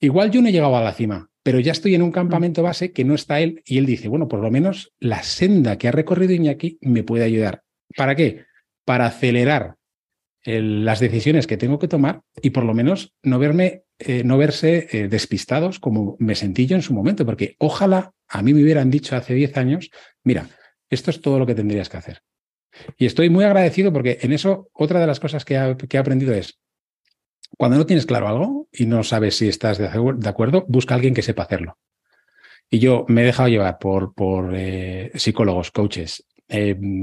[0.00, 2.92] Igual yo no he llegado a la cima, pero ya estoy en un campamento base
[2.92, 5.92] que no está él y él dice, bueno, por lo menos la senda que ha
[5.92, 7.62] recorrido Iñaki me puede ayudar.
[7.96, 8.44] ¿Para qué?
[8.84, 9.76] Para acelerar
[10.44, 14.88] las decisiones que tengo que tomar y por lo menos no verme, eh, no verse
[14.92, 18.90] eh, despistados como me sentí yo en su momento, porque ojalá a mí me hubieran
[18.90, 19.90] dicho hace 10 años,
[20.22, 20.48] mira,
[20.88, 22.22] esto es todo lo que tendrías que hacer.
[22.96, 26.58] Y estoy muy agradecido porque en eso otra de las cosas que, he aprendido es,
[27.56, 29.88] cuando no tienes claro algo y no sabes si estás de
[30.28, 31.78] acuerdo, busca a alguien que sepa hacerlo.
[32.70, 36.26] Y yo me he dejado llevar por, por eh, psicólogos, coaches,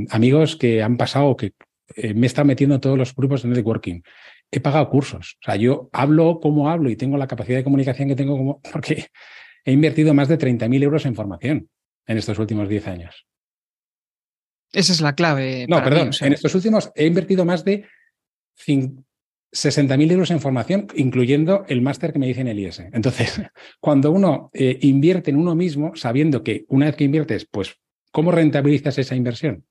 [0.10, 1.54] amigos que han pasado, que
[1.96, 4.02] eh, me está metiendo en todos los grupos de networking.
[4.52, 5.38] He pagado cursos.
[5.42, 8.62] O sea, yo hablo como hablo y tengo la capacidad de comunicación que tengo como,
[8.72, 9.08] porque
[9.64, 11.70] he invertido más de 30.000 euros en formación
[12.06, 13.26] en estos últimos 10 años.
[14.72, 15.66] Esa es la clave.
[15.70, 16.12] No, perdón.
[16.22, 17.86] En estos últimos he invertido más de
[19.54, 22.80] 60.000 euros en formación, incluyendo el máster que me dice en el IS.
[22.92, 23.42] Entonces,
[23.80, 27.76] cuando uno eh, invierte en uno mismo, sabiendo que una vez que inviertes, pues,
[28.12, 29.66] ¿cómo rentabilizas esa inversión?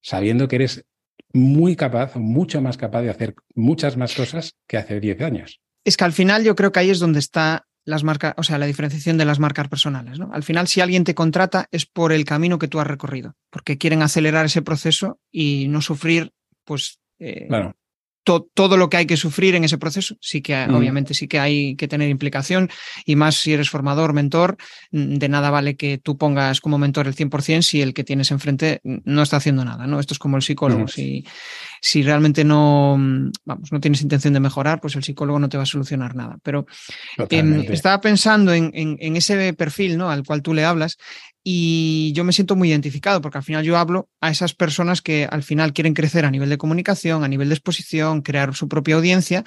[0.00, 0.86] Sabiendo que eres
[1.32, 5.60] muy capaz, mucho más capaz de hacer muchas más cosas que hace 10 años.
[5.84, 8.58] Es que al final yo creo que ahí es donde está las marcas, o sea,
[8.58, 10.18] la diferenciación de las marcas personales.
[10.18, 10.30] ¿no?
[10.32, 13.78] Al final, si alguien te contrata es por el camino que tú has recorrido, porque
[13.78, 16.32] quieren acelerar ese proceso y no sufrir,
[16.64, 17.48] pues, eh,
[18.28, 20.16] todo lo que hay que sufrir en ese proceso.
[20.20, 20.74] Sí que, mm.
[20.74, 22.70] obviamente, sí que hay que tener implicación
[23.04, 24.56] y más si eres formador, mentor,
[24.92, 28.30] mm, de nada vale que tú pongas como mentor el 100% si el que tienes
[28.30, 30.00] enfrente no está haciendo nada, ¿no?
[30.00, 30.88] Esto es como el psicólogo.
[30.88, 31.24] Si,
[31.80, 32.96] si realmente no,
[33.44, 36.38] vamos, no tienes intención de mejorar, pues el psicólogo no te va a solucionar nada.
[36.42, 36.66] Pero
[37.30, 40.10] em, estaba pensando en, en, ese perfil, ¿no?
[40.10, 40.96] Al cual tú le hablas
[41.42, 45.26] y yo me siento muy identificado porque al final yo hablo a esas personas que
[45.30, 48.96] al final quieren crecer a nivel de comunicación, a nivel de exposición, crear su propia
[48.96, 49.44] audiencia,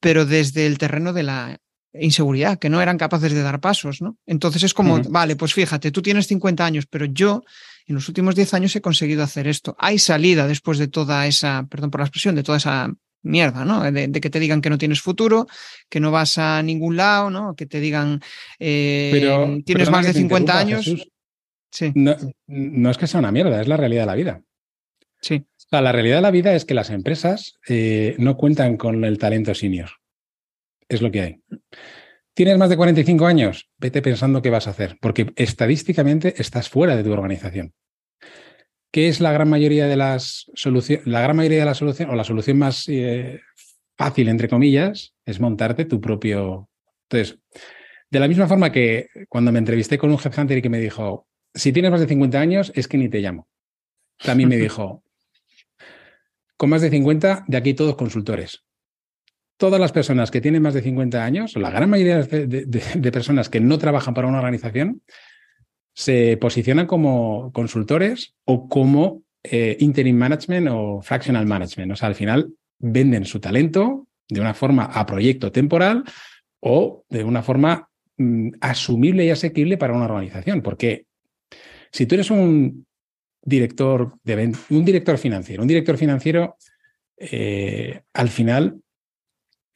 [0.00, 1.58] pero desde el terreno de la
[1.92, 4.16] inseguridad, que no eran capaces de dar pasos, ¿no?
[4.26, 7.42] Entonces es como, vale, pues fíjate, tú tienes 50 años, pero yo
[7.86, 9.74] en los últimos 10 años he conseguido hacer esto.
[9.78, 13.90] Hay salida después de toda esa, perdón por la expresión, de toda esa mierda, ¿no?
[13.90, 15.46] De, que te digan que no tienes futuro,
[15.88, 17.54] que no vas a ningún lado, ¿no?
[17.54, 18.20] Que te digan,
[18.58, 20.94] eh, tienes más de 50 años.
[21.94, 24.42] No, es que sea una mierda, es la realidad de la vida.
[25.22, 25.44] Sí.
[25.70, 29.54] la realidad de la vida es que las empresas eh, no cuentan con el talento
[29.54, 29.90] senior.
[30.90, 31.40] Es lo que hay.
[32.34, 33.70] ¿Tienes más de 45 años?
[33.78, 37.72] Vete pensando qué vas a hacer, porque estadísticamente estás fuera de tu organización.
[38.90, 41.06] ¿Qué es la gran mayoría de las soluciones?
[41.06, 43.40] La gran mayoría de las soluciones, o la solución más eh,
[43.96, 46.68] fácil, entre comillas, es montarte tu propio.
[47.08, 47.38] Entonces,
[48.10, 51.28] de la misma forma que cuando me entrevisté con un headhunter y que me dijo,
[51.54, 53.48] si tienes más de 50 años, es que ni te llamo.
[54.18, 55.04] También me dijo,
[56.56, 58.64] con más de 50, de aquí todos consultores.
[59.60, 63.60] Todas las personas que tienen más de 50 años, la gran mayoría de, personas que
[63.60, 65.02] no trabajan para una organización,
[65.92, 71.92] se posicionan como consultores o como eh, interim management o fractional management.
[71.92, 76.04] O sea, al final venden su talento de una forma a proyecto temporal
[76.60, 81.04] o de una forma mm, asumible y asequible para una organización, porque
[81.92, 82.86] si tú eres un
[83.42, 86.56] director de un director financiero, un director financiero,
[87.18, 88.80] eh, al final,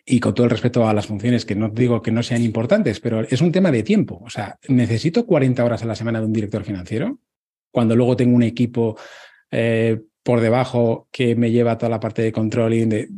[0.07, 3.01] y con todo el respeto a las funciones que no digo que no sean importantes,
[3.01, 4.21] pero es un tema de tiempo.
[4.25, 7.21] O sea, necesito 40 horas a la semana de un director financiero,
[7.71, 8.97] cuando luego tengo un equipo
[9.51, 12.89] eh, por debajo que me lleva toda la parte de controlling.
[12.89, 13.09] De,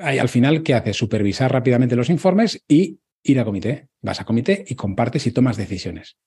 [0.00, 0.96] al final, ¿qué haces?
[0.96, 3.88] Supervisar rápidamente los informes y ir a comité.
[4.02, 6.18] Vas a comité y compartes y tomas decisiones.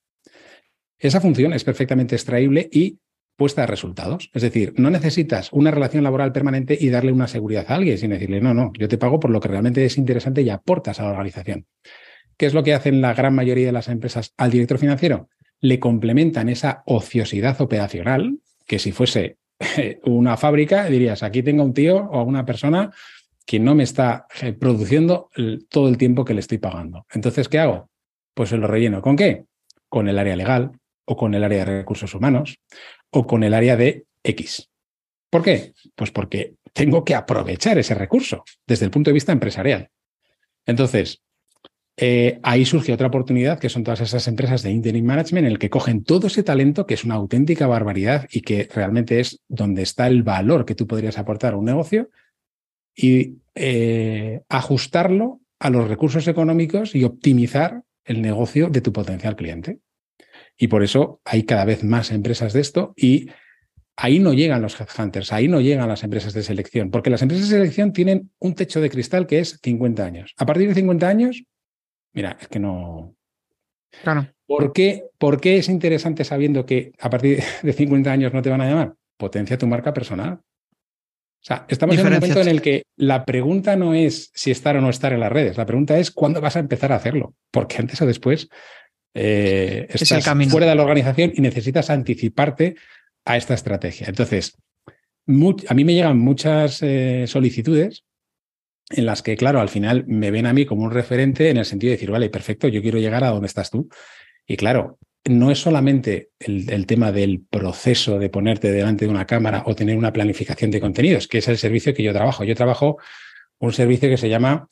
[0.97, 2.99] Esa función es perfectamente extraíble y
[3.41, 4.29] puesta a resultados.
[4.35, 8.11] Es decir, no necesitas una relación laboral permanente y darle una seguridad a alguien sin
[8.11, 11.05] decirle, no, no, yo te pago por lo que realmente es interesante y aportas a
[11.05, 11.65] la organización.
[12.37, 15.27] ¿Qué es lo que hacen la gran mayoría de las empresas al director financiero?
[15.59, 19.37] Le complementan esa ociosidad operacional, que si fuese
[20.05, 22.91] una fábrica, dirías, aquí tengo un tío o una persona
[23.43, 25.31] que no me está eh, produciendo
[25.67, 27.07] todo el tiempo que le estoy pagando.
[27.11, 27.89] Entonces, ¿qué hago?
[28.35, 29.01] Pues se lo relleno.
[29.01, 29.45] ¿Con qué?
[29.89, 30.73] Con el área legal,
[31.11, 32.57] o con el área de recursos humanos
[33.09, 34.69] o con el área de X.
[35.29, 35.73] ¿Por qué?
[35.93, 39.89] Pues porque tengo que aprovechar ese recurso desde el punto de vista empresarial.
[40.65, 41.21] Entonces,
[41.97, 45.59] eh, ahí surge otra oportunidad que son todas esas empresas de interim management en el
[45.59, 49.81] que cogen todo ese talento que es una auténtica barbaridad y que realmente es donde
[49.81, 52.09] está el valor que tú podrías aportar a un negocio
[52.95, 59.79] y eh, ajustarlo a los recursos económicos y optimizar el negocio de tu potencial cliente.
[60.61, 63.31] Y por eso hay cada vez más empresas de esto y
[63.95, 67.49] ahí no llegan los headhunters, ahí no llegan las empresas de selección, porque las empresas
[67.49, 70.35] de selección tienen un techo de cristal que es 50 años.
[70.37, 71.43] A partir de 50 años,
[72.13, 73.15] mira, es que no...
[74.03, 74.27] Claro.
[74.45, 78.51] ¿Por qué, ¿Por qué es interesante sabiendo que a partir de 50 años no te
[78.51, 78.93] van a llamar?
[79.17, 80.33] Potencia tu marca personal.
[80.33, 84.77] O sea, estamos en un momento en el que la pregunta no es si estar
[84.77, 87.33] o no estar en las redes, la pregunta es cuándo vas a empezar a hacerlo,
[87.49, 88.47] porque antes o después
[89.13, 92.75] eh, estás fuera de la organización y necesitas anticiparte
[93.25, 94.07] a esta estrategia.
[94.07, 94.57] Entonces,
[95.67, 98.05] a mí me llegan muchas eh, solicitudes
[98.89, 101.65] en las que, claro, al final me ven a mí como un referente en el
[101.65, 103.87] sentido de decir, vale, perfecto, yo quiero llegar a donde estás tú.
[104.45, 109.27] Y claro, no es solamente el, el, tema del proceso de ponerte delante de una
[109.27, 112.43] cámara o tener una planificación de contenidos, que es el servicio que yo trabajo.
[112.43, 112.97] Yo trabajo
[113.59, 114.67] un servicio que se llama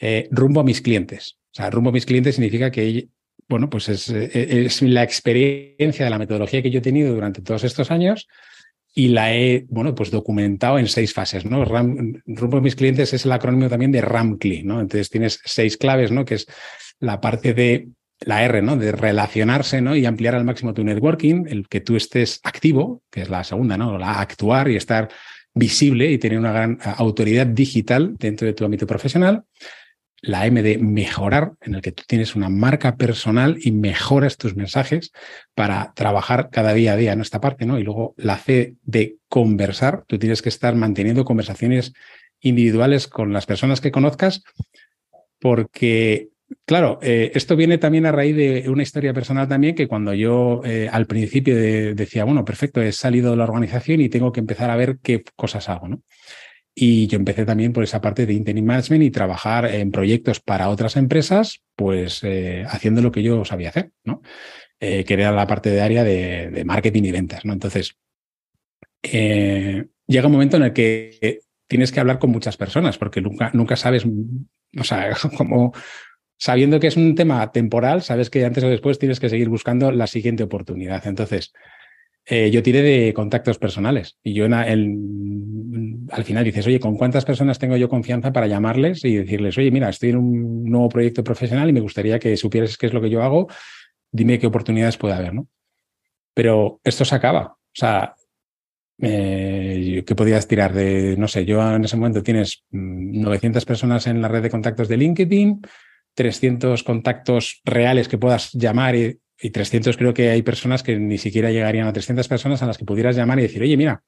[0.00, 1.38] eh, rumbo a mis clientes.
[1.52, 3.08] O sea, rumbo a mis clientes significa que
[3.48, 7.64] bueno, pues eh, es, la experiencia de la metodología que yo he tenido durante todos
[7.64, 8.28] estos años
[8.94, 11.64] y la he, bueno, pues documentado en seis fases, ¿no?
[11.64, 14.80] rumbo a mis clientes es el acrónimo también de RAMCLI, ¿no?
[14.80, 16.24] Entonces tienes seis claves, ¿no?
[16.24, 16.46] Que es
[17.00, 17.88] la parte de
[18.20, 18.76] la R, ¿no?
[18.76, 19.96] De relacionarse, ¿no?
[19.96, 23.78] Y ampliar al máximo tu networking, el que tú estés activo, que es la segunda,
[23.78, 23.98] ¿no?
[23.98, 25.08] La actuar y estar
[25.54, 29.44] visible y tener una gran autoridad digital dentro de tu ámbito profesional.
[30.22, 34.54] La M de mejorar, en el que tú tienes una marca personal y mejoras tus
[34.54, 35.10] mensajes
[35.54, 37.78] para trabajar cada día a día en esta parte, ¿no?
[37.78, 41.92] Y luego la C de conversar, tú tienes que estar manteniendo conversaciones
[42.40, 44.44] individuales con las personas que conozcas,
[45.40, 46.28] porque,
[46.66, 50.62] claro, eh, esto viene también a raíz de una historia personal también, que cuando yo
[50.64, 54.70] eh, al principio decía, bueno, perfecto, he salido de la organización y tengo que empezar
[54.70, 56.02] a ver qué cosas hago, ¿no?
[56.74, 60.70] Y yo empecé también por esa parte de Internet Management y trabajar en proyectos para
[60.70, 64.22] otras empresas, pues eh, haciendo lo que yo sabía hacer, ¿no?
[64.80, 67.52] Eh, que era la parte de área de, marketing y ventas, ¿no?
[67.52, 67.98] Entonces,
[69.02, 73.50] eh, llega un momento en el que tienes que hablar con muchas personas porque nunca,
[73.52, 75.72] nunca sabes, o sea, como
[76.38, 79.92] sabiendo que es un tema temporal, sabes que antes o después tienes que seguir buscando
[79.92, 81.06] la siguiente oportunidad.
[81.06, 81.52] Entonces,
[82.24, 85.31] eh, yo tiré de contactos personales y yo en,
[86.12, 89.70] al final dices, oye, ¿con cuántas personas tengo yo confianza para llamarles y decirles, oye,
[89.70, 93.00] mira, estoy en un nuevo proyecto profesional y me gustaría que supieras qué es lo
[93.00, 93.48] que yo hago,
[94.10, 95.48] dime qué oportunidades puede haber, ¿no?
[96.34, 97.56] Pero esto se acaba.
[97.56, 98.14] O sea,
[99.00, 104.06] eh, ¿qué podías tirar de, no sé, yo en ese momento tienes 900 mm, personas
[104.06, 105.62] en la red de contactos de LinkedIn,
[106.14, 111.18] 300 contactos reales que puedas llamar y y 300 creo que hay personas que ni
[111.18, 114.02] siquiera llegarían a 300 personas a las que pudieras llamar y decir, oye, mira,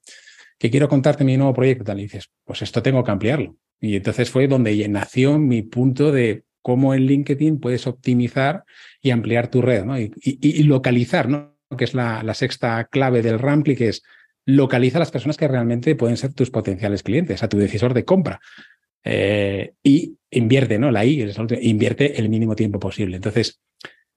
[0.65, 1.85] que quiero contarte mi nuevo proyecto.
[1.85, 2.01] Tal.
[2.01, 3.55] Y dices, pues esto tengo que ampliarlo.
[3.83, 8.65] Y entonces fue donde nació mi punto de cómo en LinkedIn puedes optimizar
[9.03, 9.99] y ampliar tu red ¿no?
[9.99, 11.59] y, localizar, ¿no?
[11.77, 14.03] que es la, sexta clave del Rampli, que es
[14.47, 18.07] localiza a las personas que realmente pueden ser tus potenciales clientes, a tu decisor de
[18.07, 18.41] compra.
[19.05, 20.91] Eh, y invierte, ¿no?
[20.91, 23.17] La I, invierte el mínimo tiempo posible.
[23.17, 23.61] Entonces,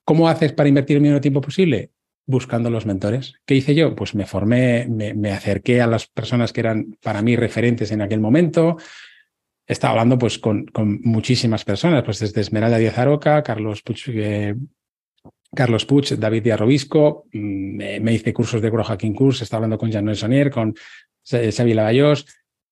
[0.07, 1.91] ¿Cómo haces para invertir el mínimo tiempo posible?
[2.27, 3.33] Buscando los mentores.
[3.45, 3.95] ¿Qué hice yo?
[3.95, 8.19] Pues me formé, me, acerqué a las personas que eran para mí referentes en aquel
[8.19, 8.77] momento.
[9.65, 10.69] Estaba hablando pues con,
[11.03, 14.55] muchísimas personas, pues desde Esmeralda Díaz Aroca, Carlos Puch, eh,
[15.55, 19.77] Carlos Puch, David Díaz Robisco, mm, me, hice cursos de Grow Hacking Course, estaba hablando
[19.77, 20.75] con Jean-Noël Sonier, con
[21.23, 22.25] Xavi Lavallós,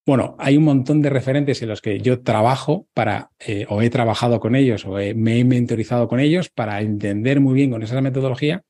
[0.05, 3.89] bueno, hay un montón de referentes en los que yo trabajo para, eh, o he
[3.89, 7.99] trabajado con ellos, o me he mentorizado con ellos para entender muy bien con esa
[8.01, 8.61] metodología.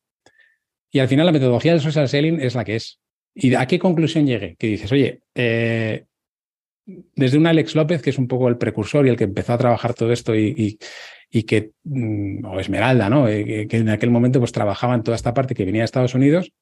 [0.96, 3.02] Y al final la metodología del social selling es la que es.
[3.34, 4.56] ¿Y a qué conclusión llegué?
[4.56, 6.06] Que dices, oye, eh,
[6.86, 9.58] desde un Alex López, que es un poco el precursor y el que empezó a
[9.58, 10.80] trabajar todo esto y,
[11.30, 13.28] y, que, mm, o Esmeralda, ¿no?
[13.28, 16.16] Eh, que en aquel momento pues trabajaba en toda esta parte que venía de Estados
[16.16, 16.54] Unidos.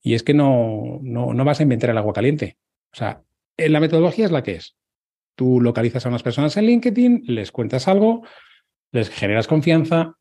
[0.00, 2.56] Y es que no, no, no vas a inventar el agua caliente.
[2.92, 3.24] O sea,
[3.56, 4.76] eh, la metodología es la que es.
[5.34, 8.24] Tú localizas a unas personas en LinkedIn, les cuentas algo,
[8.92, 10.14] les generas confianza,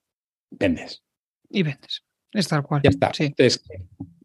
[0.50, 1.04] vendes.
[1.48, 2.09] Y vendes.
[2.32, 2.82] Es tal cual.
[2.84, 3.12] Ya está.
[3.18, 3.64] Entonces,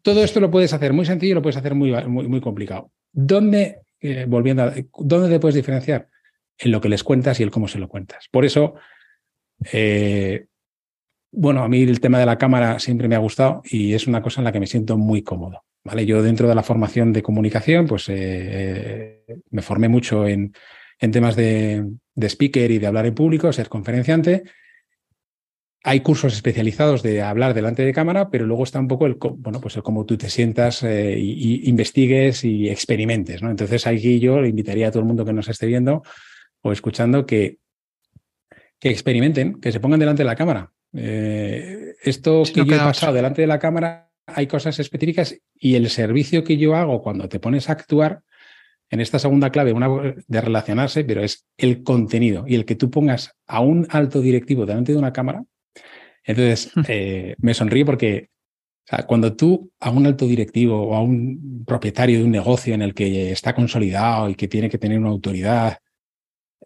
[0.01, 2.91] todo esto lo puedes hacer muy sencillo, lo puedes hacer muy, muy, muy complicado.
[3.11, 6.09] ¿Dónde, eh, volviendo a, ¿dónde te puedes diferenciar?
[6.57, 8.27] En lo que les cuentas y el cómo se lo cuentas.
[8.31, 8.75] Por eso,
[9.71, 10.45] eh,
[11.31, 14.21] bueno, a mí el tema de la cámara siempre me ha gustado y es una
[14.21, 15.63] cosa en la que me siento muy cómodo.
[15.83, 16.05] ¿vale?
[16.05, 20.53] Yo dentro de la formación de comunicación, pues eh, me formé mucho en,
[20.99, 24.43] en temas de, speaker y de hablar en público, ser conferenciante.
[25.87, 29.61] Hay cursos especializados de hablar delante de cámara, pero luego está un poco el, bueno,
[29.61, 33.51] pues el cómo tú te sientas eh, y, investigues y experimentes, ¿no?
[33.51, 36.01] Entonces aquí yo le invitaría a todo el mundo que nos esté viendo
[36.61, 37.59] o escuchando que,
[38.79, 40.71] que experimenten, que se pongan delante de la cámara.
[40.91, 45.87] Eh, esto que yo he pasado delante de la cámara hay cosas específicas y el
[45.91, 48.23] servicio que yo hago cuando te pones a actuar
[48.89, 52.89] en esta segunda clave, una de relacionarse, pero es el contenido y el que tú
[52.89, 55.43] pongas a un alto directivo delante de una cámara.
[56.23, 58.29] Entonces, eh, me sonríe porque
[59.07, 62.93] cuando tú a un alto directivo o a un propietario de un negocio en el
[62.93, 65.79] que está consolidado y que tiene que tener una autoridad,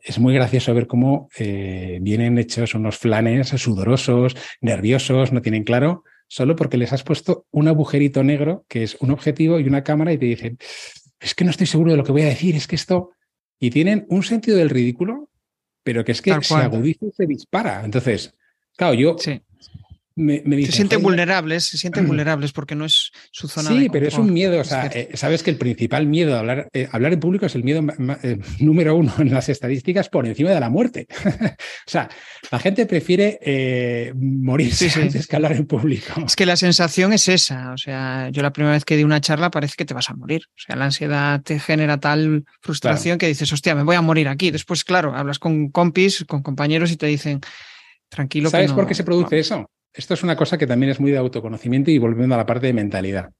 [0.01, 6.03] es muy gracioso ver cómo eh, vienen hechos unos flanes sudorosos, nerviosos, no tienen claro
[6.29, 10.13] solo porque les has puesto un agujerito negro que es un objetivo y una cámara
[10.13, 10.57] y te dicen,
[11.19, 13.11] es que no estoy seguro de lo que voy a decir, es que esto...
[13.61, 15.29] Y tienen un sentido del ridículo,
[15.83, 17.83] pero que es que se agudiza y se dispara.
[17.83, 18.33] Entonces,
[18.79, 19.15] claro, yo
[20.19, 24.33] se sienten vulnerables, se sienten vulnerables porque no es su zona sí, pero es un
[24.33, 24.59] miedo.
[24.59, 27.55] O sea, eh, sabes que el principal miedo a hablar, eh, hablar en público es
[27.55, 27.81] el miedo
[28.23, 31.07] eh, número uno en las estadísticas por encima de la muerte.
[31.25, 32.09] o sea,
[32.51, 33.39] la gente prefiere
[34.15, 36.23] morirse antes que hablar en público.
[36.25, 37.71] Es que la sensación es esa.
[37.71, 40.15] O sea, yo la primera vez que di una charla parece que te vas a
[40.15, 40.41] morir.
[40.49, 44.27] O sea, la ansiedad te genera tal frustración que dices, hostia, me voy a morir
[44.27, 44.51] aquí.
[44.51, 47.41] Después, claro, hablas con compis, con compañeros y te dicen,
[48.09, 48.49] tranquilo.
[48.49, 49.69] ¿Sabes por qué se produce eso?
[49.93, 52.67] Esto es una cosa que también es muy de autoconocimiento y volviendo a la parte
[52.67, 53.31] de mentalidad.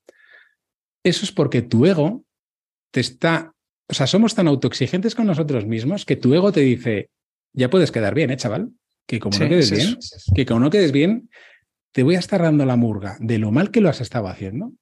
[1.04, 2.24] Eso es porque tu ego
[2.92, 3.54] te está,
[3.88, 7.10] o sea, somos tan autoexigentes con nosotros mismos que tu ego te dice,
[7.54, 8.72] ya puedes quedar bien, ¿eh, chaval?
[9.06, 9.98] Que como no quedes bien,
[10.36, 11.30] que como no quedes bien,
[11.92, 14.74] te voy a estar dando la murga de lo mal que lo has estado haciendo,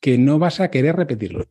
[0.00, 1.46] que no vas a querer repetirlo.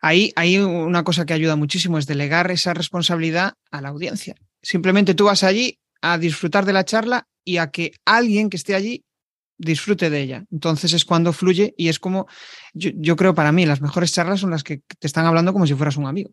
[0.00, 4.34] Ahí hay una cosa que ayuda muchísimo, es delegar esa responsabilidad a la audiencia.
[4.62, 8.74] Simplemente tú vas allí a disfrutar de la charla y a que alguien que esté
[8.74, 9.04] allí
[9.56, 10.44] disfrute de ella.
[10.52, 12.26] Entonces es cuando fluye y es como,
[12.74, 15.74] yo, creo para mí, las mejores charlas son las que te están hablando como si
[15.74, 16.30] fueras un amigo.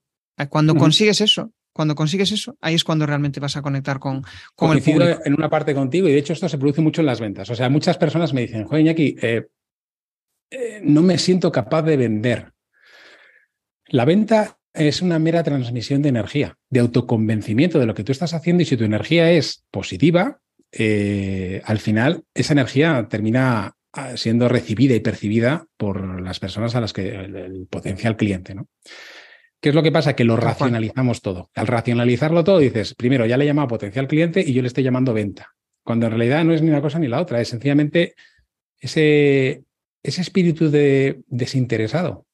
[0.49, 4.23] Cuando consigues eso, cuando consigues eso, ahí es cuando realmente vas a conectar con,
[4.55, 5.21] con el público.
[5.23, 7.49] en una parte contigo y de hecho esto se produce mucho en las ventas.
[7.49, 9.47] O sea, muchas personas me dicen, joder, Iñaki, eh,
[10.49, 12.51] eh, no me siento capaz de vender.
[13.87, 18.33] La venta es una mera transmisión de energía, de autoconvencimiento de lo que tú estás
[18.33, 20.39] haciendo y si tu energía es positiva,
[20.71, 26.81] eh, al final esa energía termina ah, siendo recibida y percibida por las personas a
[26.81, 28.67] las que el, potencial cliente, ¿no?
[29.59, 30.15] ¿Qué es lo que pasa?
[30.15, 31.51] Que lo racionalizamos todo.
[31.53, 34.83] Al racionalizarlo todo dices, primero ya le he llamado potencial cliente y yo le estoy
[34.83, 35.53] llamando venta,
[35.83, 38.15] cuando en realidad no es ni una cosa ni la otra, es sencillamente
[38.79, 39.63] ese,
[40.01, 42.25] ese espíritu de desinteresado.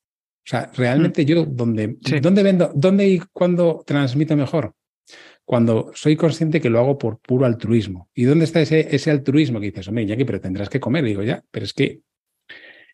[0.48, 1.26] O sea, realmente mm.
[1.26, 2.72] yo, ¿dónde, ¿dónde vendo?
[2.74, 4.74] ¿Dónde y cuándo transmito mejor?
[5.48, 8.10] cuando soy consciente que lo hago por puro altruismo.
[8.14, 11.06] ¿Y dónde está ese, ese altruismo que dices, hombre, Iñaki, pero tendrás que comer?
[11.06, 12.02] digo, ya, pero es que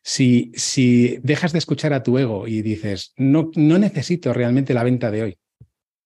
[0.03, 4.83] si, si dejas de escuchar a tu ego y dices, no, no necesito realmente la
[4.83, 5.37] venta de hoy.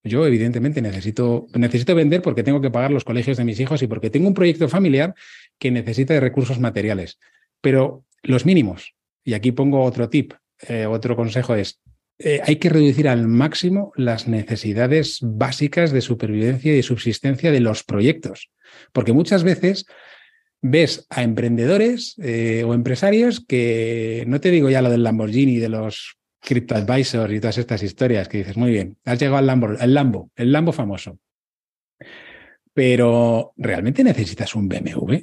[0.05, 3.87] Yo, evidentemente, necesito, necesito vender porque tengo que pagar los colegios de mis hijos y
[3.87, 5.15] porque tengo un proyecto familiar
[5.59, 7.19] que necesita de recursos materiales.
[7.59, 8.95] Pero los mínimos,
[9.25, 10.31] y aquí pongo otro tip,
[10.61, 11.81] eh, otro consejo es,
[12.19, 17.83] eh, hay que reducir al máximo las necesidades básicas de supervivencia y subsistencia de los
[17.83, 18.49] proyectos.
[18.91, 19.85] Porque muchas veces
[20.61, 25.69] ves a emprendedores eh, o empresarios que, no te digo ya lo del Lamborghini, de
[25.69, 29.71] los crypto advisors y todas estas historias que dices, muy bien, has llegado al Lambo,
[29.71, 31.19] el Lambo, el Lambo famoso.
[32.73, 35.15] Pero ¿realmente necesitas un BMW?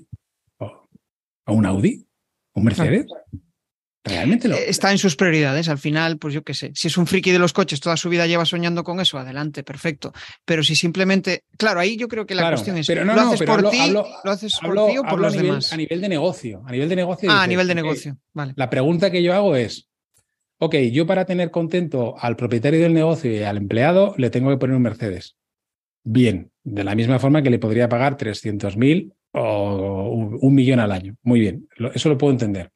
[0.59, 0.89] ¿O,
[1.49, 2.07] un Audi?
[2.53, 3.07] ¿Un Mercedes?
[4.05, 4.57] Realmente lo...
[4.57, 5.69] Eh, está en sus prioridades.
[5.69, 8.11] Al final, pues yo qué sé, si es un friki de los coches, toda su
[8.11, 10.13] vida lleva soñando con eso, adelante, perfecto.
[10.45, 13.43] Pero si simplemente, claro, ahí yo creo que la cuestión es, pero no, ¿lo haces
[13.43, 13.91] por ti?
[13.91, 15.73] ¿Lo haces por ti o por los a nivel, demás?
[15.73, 16.63] A nivel de negocio.
[16.67, 17.31] A nivel de negocio.
[17.31, 18.19] Ah, a nivel de negocio.
[18.35, 18.53] Vale.
[18.57, 19.89] La pregunta que yo hago es,
[20.59, 24.59] ok, yo para tener contento al propietario del negocio y al empleado le tengo que
[24.59, 25.37] poner un Mercedes.
[26.03, 30.11] Bien, de la misma forma que le podría pagar 300.000 o
[30.43, 31.17] un millón al año.
[31.23, 32.71] Muy bien, eso lo puedo entender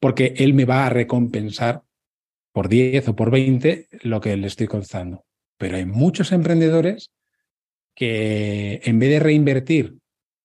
[0.00, 1.82] porque él me va a recompensar
[2.52, 5.24] por 10 o por 20 lo que le estoy costando.
[5.56, 7.10] Pero hay muchos emprendedores
[7.94, 9.96] que en vez de reinvertir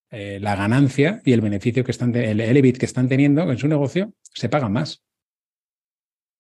[0.09, 3.67] eh, la ganancia y el beneficio que están, el, EBIT que están teniendo en su
[3.67, 5.03] negocio, se pagan más.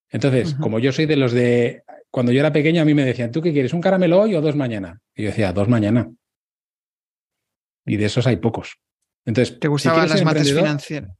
[0.09, 3.31] Entonces, como yo soy de los de, cuando yo era pequeño a mí me decían,
[3.31, 3.73] ¿tú qué quieres?
[3.73, 5.01] ¿Un caramelo hoy o dos mañana?
[5.15, 6.11] Y yo decía, dos mañana.
[7.85, 8.77] Y de esos hay pocos.
[9.25, 11.11] Entonces, ¿te gustaban las mates financieras?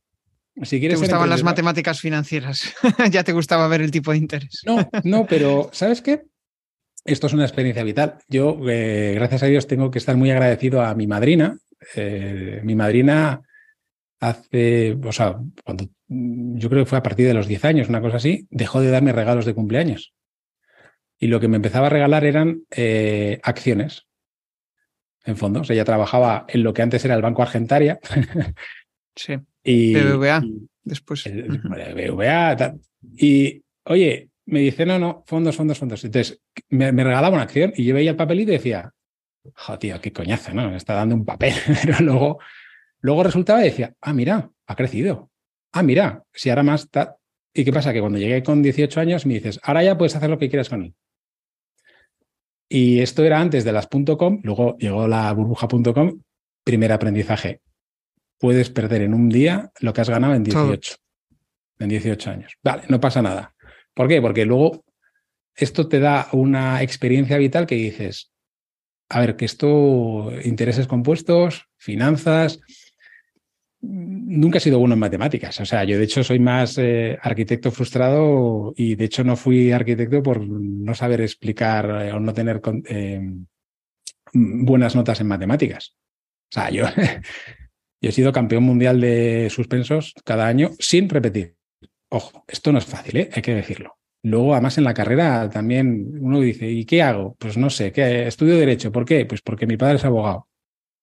[0.62, 2.74] Si quieres te gustaban las matemáticas financieras,
[3.12, 4.62] ya te gustaba ver el tipo de interés.
[4.66, 6.26] No, no, pero ¿sabes qué?
[7.06, 8.20] Esto es una experiencia vital.
[8.30, 11.58] Yo, eh, gracias a Dios, tengo que estar muy agradecido a mi madrina.
[11.96, 13.42] Eh, mi madrina
[14.20, 18.00] hace, o sea, cuando yo creo que fue a partir de los 10 años, una
[18.00, 20.14] cosa así, dejó de darme regalos de cumpleaños.
[21.18, 24.06] Y lo que me empezaba a regalar eran eh, acciones.
[25.26, 25.70] En fondos.
[25.70, 27.98] ella trabajaba en lo que antes era el Banco Argentaria.
[29.16, 30.44] sí y, BBVA,
[30.84, 31.24] después.
[31.26, 32.76] BBVA.
[33.18, 36.04] Y, oye, me dice, no, no, fondos, fondos, fondos.
[36.04, 38.92] Entonces, me, regalaba una acción y yo veía el papelito y decía,
[39.56, 40.70] jo, tío, qué coñazo, ¿no?
[40.70, 41.54] Me está dando un papel.
[41.84, 42.40] Pero luego,
[43.00, 45.32] luego resultaba y decía, ah, mira, ha crecido.
[45.72, 47.18] Ah, mira, si ahora más está...
[47.56, 47.94] ¿Y qué pasa?
[47.94, 50.70] Que cuando llegué con 18 años me dices, ahora ya puedes hacer lo que quieras
[50.70, 50.94] con él.
[52.68, 56.22] Y esto era antes de las .com, luego llegó la burbuja.com,
[56.64, 57.62] primer aprendizaje
[58.38, 60.96] puedes perder en un día lo que has ganado en 18.
[61.80, 62.54] En 18 años.
[62.64, 63.56] Vale, no pasa nada.
[63.94, 64.22] ¿Por qué?
[64.22, 64.84] Porque luego
[65.56, 68.32] esto te da una experiencia vital que dices,
[69.10, 72.60] a ver, que esto, intereses compuestos, finanzas,
[73.84, 75.60] nunca he sido bueno en matemáticas.
[75.60, 79.72] O sea, yo de hecho soy más eh, arquitecto frustrado y de hecho no fui
[79.72, 83.22] arquitecto por no saber explicar eh, o no tener eh,
[84.34, 85.96] buenas notas en matemáticas.
[86.50, 86.86] O sea, yo
[88.04, 91.56] y he sido campeón mundial de suspensos cada año sin repetir.
[92.10, 93.30] Ojo, esto no es fácil, ¿eh?
[93.34, 93.98] hay que decirlo.
[94.24, 97.38] Luego, además, en la carrera también uno dice, ¿y qué hago?
[97.40, 98.28] Pues no sé, ¿qué?
[98.28, 98.92] estudio Derecho.
[98.92, 99.26] ¿Por qué?
[99.26, 100.50] Pues porque mi padre es abogado.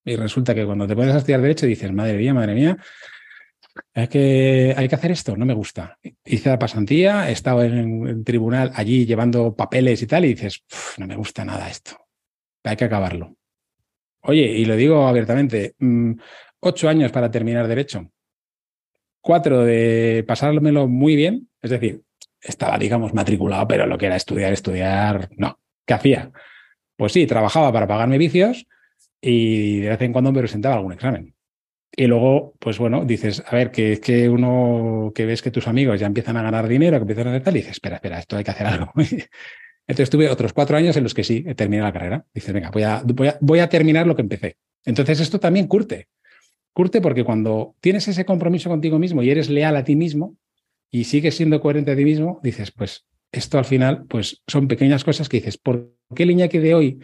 [0.04, 2.76] Y resulta que cuando te pones a estudiar Derecho dices, madre mía, madre mía,
[3.94, 5.98] hay que, hay que hacer esto, no me gusta.
[6.22, 10.64] Hice la pasantía, he estado en el tribunal allí llevando papeles y tal, y dices,
[10.98, 11.96] no me gusta nada esto.
[12.62, 13.36] Hay que acabarlo.
[14.22, 16.12] Oye, y lo digo abiertamente, mm,
[16.60, 18.10] ocho años para terminar derecho,
[19.20, 22.02] cuatro de pasármelo muy bien, es decir,
[22.40, 25.58] estaba, digamos, matriculado, pero lo que era estudiar, estudiar, no.
[25.86, 26.30] ¿Qué hacía?
[26.96, 28.66] Pues sí, trabajaba para pagarme vicios
[29.20, 31.34] y de vez en cuando me presentaba algún examen.
[31.94, 35.66] Y luego, pues bueno, dices, a ver, que es que uno que ves que tus
[35.66, 38.18] amigos ya empiezan a ganar dinero, que empiezan a hacer tal, y dices, espera, espera,
[38.20, 38.92] esto hay que hacer algo.
[39.86, 42.24] Entonces tuve otros cuatro años en los que sí, terminé la carrera.
[42.32, 44.56] Dices, venga, voy a, terminar lo que empecé.
[44.84, 46.08] Entonces esto también curte.
[47.02, 50.36] Porque cuando tienes ese compromiso contigo mismo y eres leal a ti mismo
[50.90, 55.04] y sigues siendo coherente a ti mismo, dices, pues esto al final, pues son pequeñas
[55.04, 56.98] cosas que dices, ¿por qué el Iñaki de hoy,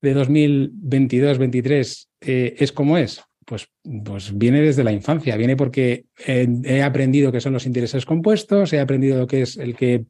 [0.00, 3.22] de 2022-23, eh, es como es?
[3.44, 3.68] Pues,
[4.04, 8.80] pues, viene desde la infancia, viene porque he aprendido qué son los intereses compuestos, he
[8.80, 10.04] aprendido lo que es el que,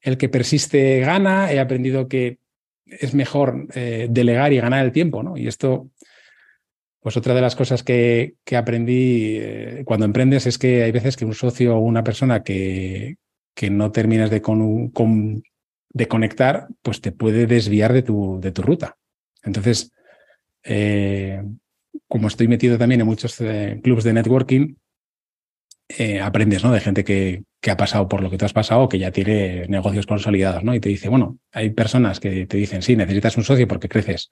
[0.00, 2.38] el que persiste gana, he aprendido que
[2.86, 5.36] es mejor eh, delegar y ganar el tiempo, ¿no?
[5.36, 5.90] Y esto,
[7.02, 11.16] pues otra de las cosas que, que aprendí eh, cuando emprendes es que hay veces
[11.16, 13.16] que un socio o una persona que,
[13.54, 15.42] que no terminas de, con,
[15.90, 18.96] de conectar, pues te puede desviar de tu, de tu ruta.
[19.42, 19.92] Entonces,
[20.62, 21.42] eh,
[22.08, 24.76] como estoy metido también en muchos eh, clubs de networking,
[25.88, 26.72] eh, aprendes, ¿no?
[26.72, 29.66] De gente que, que, ha pasado por lo que tú has pasado, que ya tiene
[29.68, 30.74] negocios consolidados, ¿no?
[30.74, 34.30] Y te dice, bueno, hay personas que te dicen, sí, necesitas un socio porque creces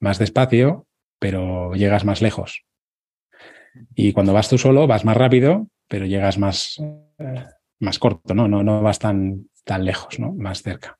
[0.00, 0.86] más despacio,
[1.22, 2.64] pero llegas más lejos.
[3.94, 6.82] Y cuando vas tú solo, vas más rápido, pero llegas más,
[7.78, 8.48] más corto, ¿no?
[8.48, 10.32] No, no vas tan, tan lejos, ¿no?
[10.34, 10.98] Más cerca.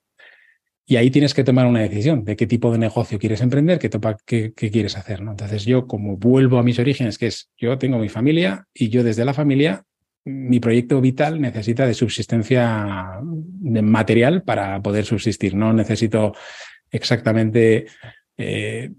[0.87, 3.89] Y ahí tienes que tomar una decisión de qué tipo de negocio quieres emprender, qué,
[3.89, 5.23] topa, qué, quieres hacer.
[5.23, 5.33] ¿no?
[5.33, 9.03] Entonces yo, como vuelvo a mis orígenes, que es yo tengo mi familia y yo
[9.03, 9.83] desde la familia,
[10.25, 15.57] mi proyecto vital necesita de subsistencia de material para poder subsistir.
[15.57, 16.33] No necesito
[16.93, 17.87] exactamente
[18.37, 18.91] eh,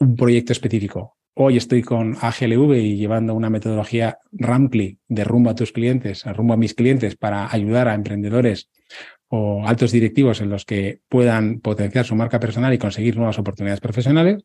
[0.00, 1.16] un proyecto específico.
[1.34, 6.54] Hoy estoy con AGLV y llevando una metodología Rampli de rumbo a tus clientes, rumbo
[6.54, 8.68] a mis clientes para ayudar a emprendedores
[9.28, 13.80] o altos directivos en los que puedan potenciar su marca personal y conseguir nuevas oportunidades
[13.80, 14.42] profesionales.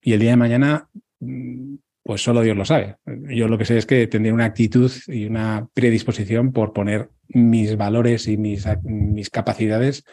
[0.00, 0.88] Y el día de mañana,
[1.18, 2.96] mm, pues solo Dios lo sabe.
[3.28, 7.76] Yo lo que sé es que tendré una actitud y una predisposición por poner mis
[7.76, 10.04] valores y mis, mis capacidades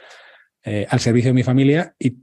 [0.64, 2.18] eh, al servicio de mi familia y,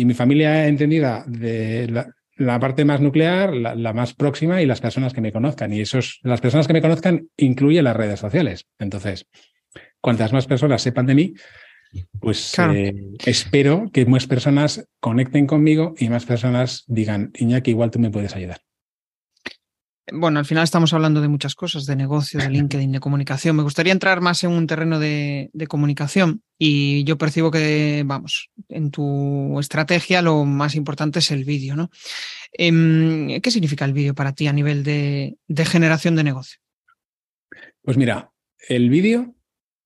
[0.00, 4.66] y mi familia entendida de la, la parte más nuclear, la, la, más próxima y
[4.66, 5.72] las personas que me conozcan.
[5.74, 8.66] Y esos, las personas que me conozcan incluyen las redes sociales.
[8.78, 9.26] Entonces,
[10.00, 11.34] cuantas más personas sepan de mí,
[12.18, 12.94] pues eh,
[13.26, 18.34] espero que más personas conecten conmigo y más personas digan, Iñaki, igual tú me puedes
[18.34, 18.60] ayudar.
[20.12, 23.56] Bueno, al final estamos hablando de muchas cosas, de negocio, de LinkedIn, de comunicación.
[23.56, 28.50] Me gustaría entrar más en un terreno de, de, comunicación y yo percibo que, vamos,
[28.68, 31.90] en tu estrategia lo más importante es el vídeo, ¿no?
[32.56, 36.58] Eh, ¿Qué significa el vídeo para ti a nivel de, de generación de negocio?
[37.82, 38.32] Pues mira,
[38.68, 39.34] el vídeo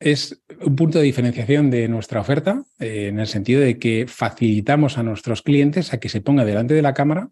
[0.00, 4.98] es un punto de diferenciación de nuestra oferta, eh, en el sentido de que facilitamos
[4.98, 7.30] a nuestros clientes a que se ponga delante de la cámara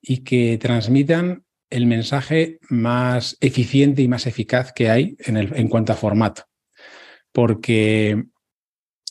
[0.00, 5.96] y que transmitan el mensaje más eficiente y más eficaz que hay en, cuanto a
[5.96, 6.44] formato.
[7.32, 8.24] Porque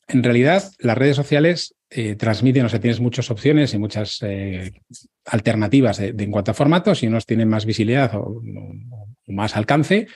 [0.08, 4.72] en realidad las redes sociales eh, transmiten, o sea, tienes muchas opciones y muchas eh,
[5.26, 8.42] alternativas en cuanto a formatos y unos tienen más visibilidad o,
[9.28, 10.08] más alcance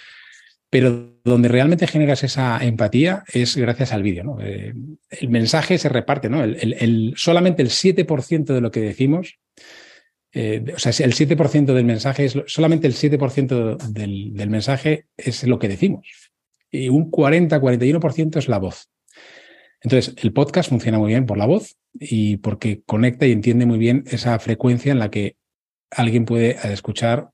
[0.70, 4.38] pero donde realmente generas esa empatía es gracias al vídeo.
[4.40, 4.74] Eh,
[5.10, 6.44] el mensaje se reparte, ¿no?
[6.44, 9.40] El, solamente el 7% de lo que decimos,
[10.32, 15.44] eh, o sea, el 7% del mensaje es, solamente el 7% del, del mensaje es
[15.46, 16.08] lo que decimos.
[16.72, 18.90] Y un 40-41% es la voz.
[19.82, 23.78] Entonces, el podcast funciona muy bien por la voz y porque conecta y entiende muy
[23.78, 25.38] bien esa frecuencia en la que
[25.90, 27.30] alguien puede escuchar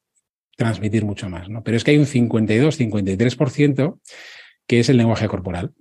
[0.55, 1.63] transmitir mucho más, ¿no?
[1.63, 3.99] Pero es que hay un 52-53%
[4.67, 5.73] que es el lenguaje corporal.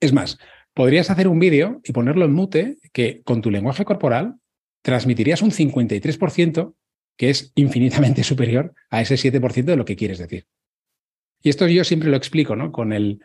[0.00, 0.38] Es más,
[0.72, 4.36] podrías hacer un vídeo y ponerlo en mute que con tu lenguaje corporal
[4.82, 6.74] transmitirías un 53%
[7.16, 10.46] que es infinitamente superior a ese 7% de lo que quieres decir.
[11.42, 12.70] Y esto yo siempre lo explico, ¿no?
[12.70, 13.20] Con el,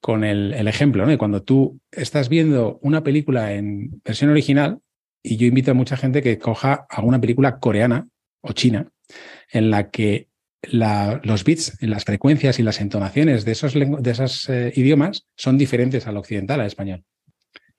[0.00, 1.16] con el, ejemplo, ¿no?
[1.16, 4.80] cuando tú estás viendo una película en versión original,
[5.22, 8.06] y yo invito a mucha gente que coja alguna película coreana
[8.42, 8.90] o china,
[9.50, 10.28] en la que
[10.62, 16.06] los bits, las frecuencias y las entonaciones de esos, de esos eh, idiomas son diferentes
[16.06, 17.04] al occidental, al español.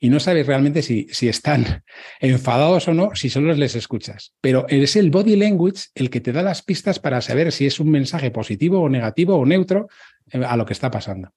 [0.06, 1.84] Y no sabes realmente si, si están
[2.20, 4.36] enfadados o no, si solo les escuchas.
[4.40, 7.80] Pero es el body language el que te da las pistas para saber si es
[7.80, 9.88] un mensaje positivo o negativo o neutro
[10.32, 11.32] eh, a lo que está pasando.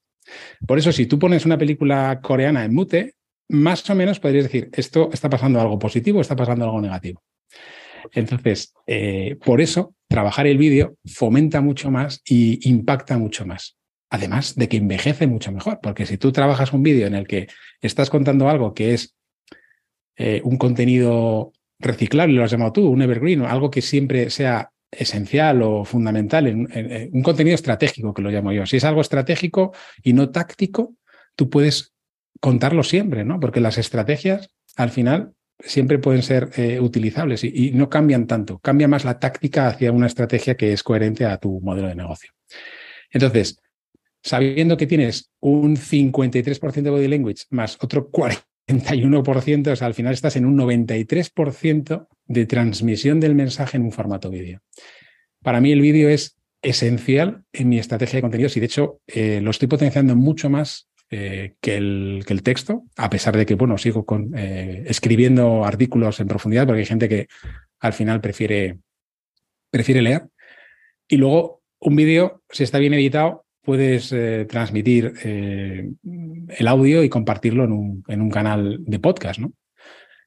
[0.66, 3.14] Por eso, si tú pones una película coreana en mute,
[3.48, 7.22] más o menos podrías decir, esto está pasando algo positivo está pasando algo negativo.
[8.12, 13.77] Entonces, eh, por eso, trabajar el vídeo fomenta mucho más y impacta mucho más.
[14.10, 17.48] Además de que envejece mucho mejor, porque si tú trabajas un vídeo en el que
[17.80, 19.14] estás contando algo que es
[20.16, 25.62] eh, un contenido reciclable, lo has llamado tú, un evergreen, algo que siempre sea esencial
[25.62, 28.66] o fundamental, en, un contenido estratégico, que lo llamo yo.
[28.66, 30.94] Si es algo estratégico y no táctico,
[31.36, 31.92] tú puedes
[32.40, 33.38] contarlo siempre, ¿no?
[33.40, 38.58] Porque las estrategias, al final, siempre pueden ser eh, utilizables y, no cambian tanto.
[38.58, 42.32] Cambia más la táctica hacia una estrategia que es coherente a tu modelo de negocio.
[43.10, 43.60] Entonces,
[44.22, 50.12] sabiendo que tienes un 53% de body language más otro 41%, o sea, al final
[50.12, 54.60] estás en un 93% de transmisión del mensaje en un formato vídeo.
[55.42, 59.40] Para mí el vídeo es esencial en mi estrategia de contenidos y de hecho eh,
[59.40, 63.54] lo estoy potenciando mucho más eh, que, el, que, el, texto, a pesar de que,
[63.54, 64.04] bueno, sigo
[64.36, 67.28] eh, escribiendo artículos en profundidad porque hay gente que
[67.80, 68.78] al final prefiere,
[69.70, 70.26] prefiere leer.
[71.08, 74.14] Y luego un vídeo, si está bien editado, puedes
[74.48, 79.52] transmitir el audio y compartirlo en un, en un, canal de podcast, ¿no?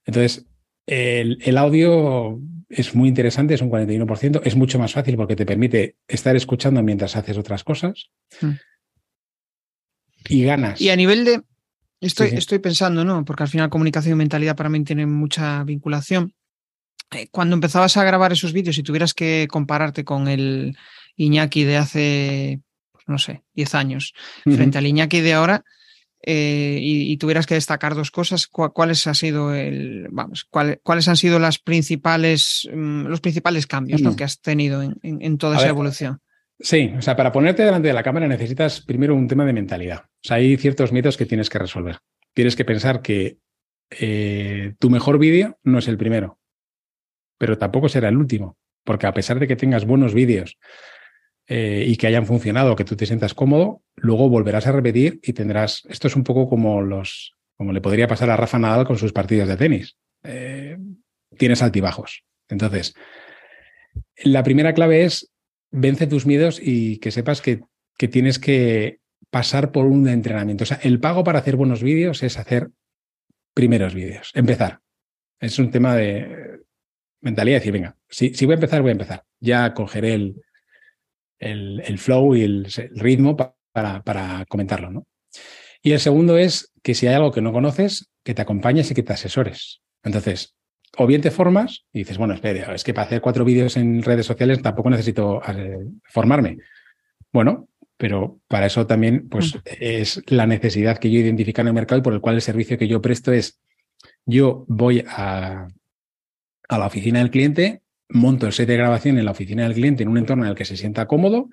[0.06, 0.46] Entonces,
[0.86, 2.40] el, el, audio
[2.70, 6.84] es muy interesante, es un 41%, es mucho más fácil porque te permite estar escuchando
[6.84, 8.12] mientras haces otras cosas.
[8.42, 8.52] Mm.
[10.30, 10.80] Y ganas.
[10.80, 11.42] Y a nivel de.
[12.00, 13.26] Estoy, estoy pensando, ¿no?
[13.26, 16.36] Porque al final comunicación y mentalidad para mí tienen mucha vinculación.
[17.10, 20.78] Eh, cuando empezabas a grabar esos vídeos y tuvieras que compararte con el
[21.16, 22.62] Iñaki de hace,
[23.08, 25.64] no sé, 10 años, frente al Iñaki de ahora,
[26.24, 30.48] eh, y, tuvieras que destacar dos cosas, ¿cuáles ha sido el, vamos,
[30.84, 35.70] cuáles han sido las principales, mm, los principales cambios que has tenido en, toda esa
[35.70, 36.20] evolución?
[36.60, 40.02] Sí, o sea, para ponerte delante de la cámara necesitas primero un tema de mentalidad.
[40.06, 41.98] O sea, hay ciertos mitos que tienes que resolver.
[42.36, 43.38] Tienes que pensar que
[43.90, 46.40] eh, tu mejor vídeo no es el primero,
[47.40, 50.60] pero tampoco será el último, porque a pesar de que tengas buenos vídeos
[51.54, 55.34] eh, y que hayan funcionado, que tú te sientas cómodo, luego volverás a repetir y
[55.34, 55.84] tendrás.
[55.90, 59.12] Esto es un poco como los, como le podría pasar a Rafa Nadal con sus
[59.12, 59.98] partidos de tenis.
[60.24, 60.78] Eh,
[61.38, 62.24] tienes altibajos.
[62.48, 62.94] Entonces,
[64.24, 65.30] la primera clave es
[65.72, 67.60] vence tus miedos y que sepas que,
[67.98, 69.00] que tienes que
[69.30, 70.64] pasar por un entrenamiento.
[70.64, 72.70] O sea, el pago para hacer buenos vídeos es hacer
[73.54, 74.80] primeros vídeos, empezar.
[75.42, 76.62] Es un tema de
[77.20, 79.26] mentalidad, decir, venga, si, si voy a empezar, voy a empezar.
[79.42, 80.42] Ya cogeré el,
[81.42, 84.92] el, flow y el, ritmo para, para, comentarlo.
[84.92, 85.08] ¿no?
[85.82, 88.94] Y el segundo es que si hay algo que no conoces, que te acompañes y
[88.94, 89.82] que te asesores.
[90.04, 90.56] Entonces,
[90.98, 94.04] o bien te formas y dices, bueno, espera, es que para hacer cuatro vídeos en
[94.04, 96.58] redes sociales tampoco necesito eh, formarme.
[97.32, 102.00] Bueno, pero para eso también pues, es la necesidad que yo identifico en el mercado
[102.00, 103.60] y por el cual el servicio que yo presto es,
[104.26, 105.68] yo voy a,
[106.68, 107.82] a la oficina del cliente,
[108.12, 110.56] monto el set de grabación en la oficina del cliente en un entorno en el
[110.56, 111.50] que se sienta cómodo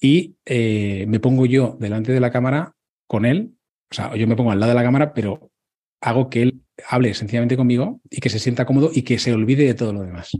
[0.00, 2.74] y eh, me pongo yo delante de la cámara
[3.06, 3.52] con él,
[3.90, 5.50] o sea, yo me pongo al lado de la cámara, pero
[6.00, 9.64] hago que él hable sencillamente conmigo y que se sienta cómodo y que se olvide
[9.64, 10.32] de todo lo demás.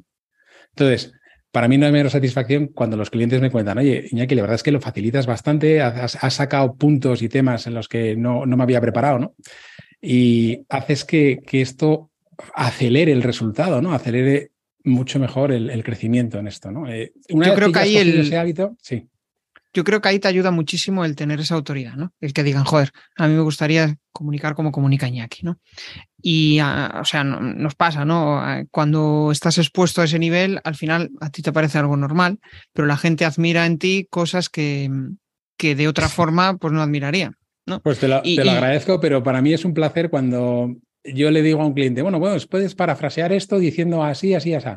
[0.71, 1.13] Entonces,
[1.51, 4.57] para mí no hay menos satisfacción cuando los clientes me cuentan, oye, Iñaki, la verdad
[4.57, 8.57] es que lo facilitas bastante, has, sacado puntos y temas en los que no, no,
[8.57, 9.35] me había preparado, ¿no?
[10.03, 12.11] Y haces que, que esto
[12.55, 13.95] acelere el resultado, ¿no?
[13.95, 14.51] Acelere
[14.87, 16.89] mucho mejor el, crecimiento en esto, ¿no?
[16.89, 18.21] Eh, Yo creo que, ahí el...
[18.21, 19.09] Ese hábito, sí
[19.77, 22.15] yo creo que ahí te ayuda muchísimo el tener esa autoridad, ¿no?
[22.19, 25.59] El que digan, joder, a mí me gustaría comunicar como comunica Iñaki, ¿no?
[26.23, 28.39] Y, ah, o sea, nos pasa, ¿no?
[28.39, 32.39] Ah, cuando estás expuesto a ese nivel, al final a ti te parece algo normal,
[32.73, 34.91] pero la gente admira en ti cosas que,
[35.59, 37.33] que de otra forma, pues no admiraría,
[37.67, 37.81] ¿no?
[37.81, 40.75] Pues te lo, agradezco, pero para mí es un placer cuando
[41.15, 44.69] yo le digo a un cliente, bueno, bueno, puedes parafrasear esto diciendo así, así, así.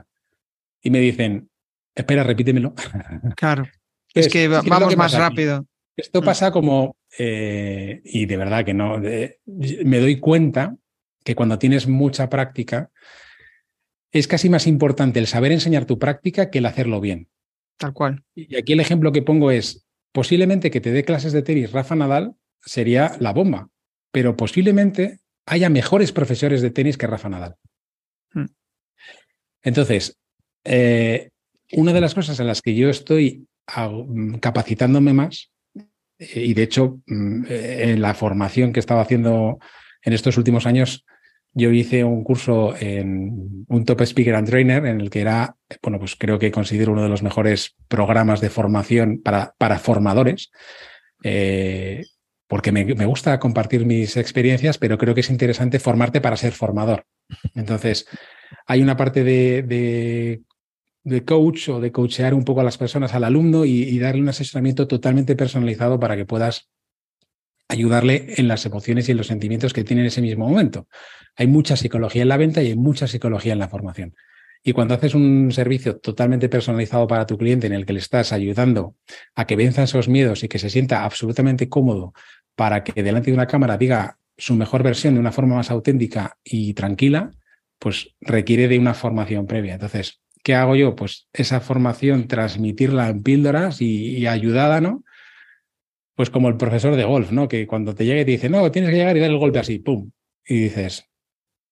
[0.81, 1.49] Y me dicen,
[1.95, 2.73] espera, repítemelo.
[3.35, 3.67] Claro.
[4.13, 5.65] Es, que vamos más rápido.
[5.95, 6.25] Esto mm.
[6.25, 10.75] pasa como, eh, y de verdad que no, me doy cuenta
[11.23, 12.89] que cuando tienes mucha práctica,
[14.11, 17.27] es casi más importante el saber enseñar tu práctica que el hacerlo bien.
[17.77, 18.23] Tal cual.
[18.35, 21.95] Y aquí el ejemplo que pongo es, posiblemente que te dé clases de tenis Rafa
[21.95, 23.69] Nadal sería la bomba,
[24.11, 25.19] pero posiblemente
[25.49, 27.55] haya mejores profesores de tenis que Rafa Nadal.
[28.33, 28.45] Mm.
[29.63, 30.17] Entonces,
[30.63, 31.29] eh,
[31.73, 33.47] una de las cosas en las que yo estoy
[33.77, 35.51] Mm, capacitándome más
[36.17, 39.59] eh, y de hecho mm, eh, en la formación que estaba haciendo
[40.03, 41.05] en estos últimos años
[41.53, 45.97] yo hice un curso en un Top Speaker and Trainer en el que era, bueno,
[45.97, 50.51] pues creo que considero uno de los mejores programas de formación para, para formadores,
[51.23, 52.05] eh,
[52.49, 57.05] porque me, gusta compartir mis experiencias, pero creo que es interesante formarte para ser formador.
[57.53, 58.07] Entonces,
[58.65, 60.41] hay una parte de,
[61.03, 64.29] de, coach o de coachear un poco a las personas, al alumno y, darle un
[64.29, 66.71] asesoramiento totalmente personalizado para que puedas
[67.67, 70.87] ayudarle en las emociones y en los sentimientos que tiene en ese mismo momento.
[71.35, 74.15] Hay mucha psicología en la venta y hay mucha psicología en la formación.
[74.63, 78.33] Y cuando haces un servicio totalmente personalizado para tu cliente en el que le estás
[78.33, 78.95] ayudando
[79.35, 82.13] a que venza esos miedos y que se sienta absolutamente cómodo
[82.59, 86.37] para que delante de una cámara diga su mejor versión de una forma más auténtica
[86.43, 87.31] y tranquila,
[87.79, 89.75] pues requiere de una formación previa.
[89.75, 90.93] Entonces, ¿qué hago yo?
[90.93, 95.05] Pues esa formación, transmitirla en píldoras y, ayudada, ¿no?
[96.15, 97.47] Pues como el profesor de golf, ¿no?
[97.47, 99.79] Que cuando te llegue te dice, no, tienes que llegar y dar el golpe así,
[99.79, 100.11] ¡pum!
[100.45, 101.05] Y dices,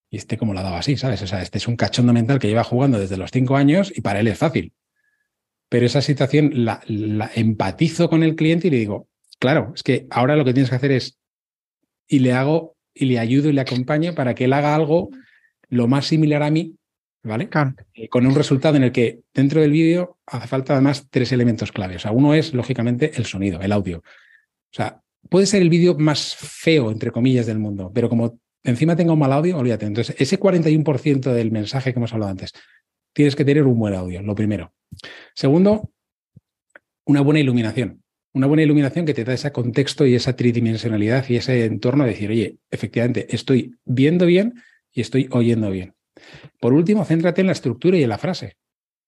[0.10, 0.96] ¿y este cómo lo ha dado así?
[0.96, 1.22] ¿Sabes?
[1.22, 4.00] O sea, este es un cachondo mental que lleva jugando desde los cinco años y
[4.00, 4.72] para él es fácil.
[5.68, 9.10] Pero esa situación la, la empatizo con el cliente y le digo,
[9.40, 11.20] claro, es que ahora lo que tienes que hacer es,
[12.08, 15.10] y le hago, y le ayudo y le acompaño para que él haga algo
[15.70, 16.76] lo más similar a mí,
[17.24, 17.50] ¿vale?
[17.94, 21.72] Eh, con un resultado en el que dentro del vídeo hace falta además tres elementos
[21.72, 21.98] clave.
[21.98, 24.00] O sea, uno es, lógicamente, el sonido, el audio.
[24.00, 28.96] O sea, puede ser el vídeo más feo, entre comillas, del mundo, pero como encima
[28.96, 29.86] tenga un mal audio, olvídate.
[29.86, 32.54] Entonces, ese 41% del mensaje que hemos hablado antes,
[33.14, 34.74] tienes que tener un buen audio, lo primero.
[35.34, 35.92] Segundo,
[37.06, 38.04] una buena iluminación.
[38.38, 42.12] Una buena iluminación que te da ese contexto y esa tridimensionalidad y ese entorno de
[42.12, 44.62] decir, oye, efectivamente, estoy viendo bien
[44.94, 45.96] y estoy oyendo bien.
[46.60, 48.56] Por último, céntrate en la estructura y en la frase.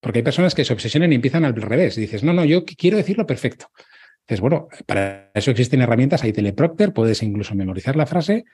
[0.01, 1.95] Porque hay personas que se obsesionan y empiezan al revés.
[1.95, 3.67] Dices, no, no, yo quiero decirlo perfecto.
[4.27, 8.45] Dices, bueno, para eso existen herramientas, hay teleprompter, puedes incluso memorizar la frase,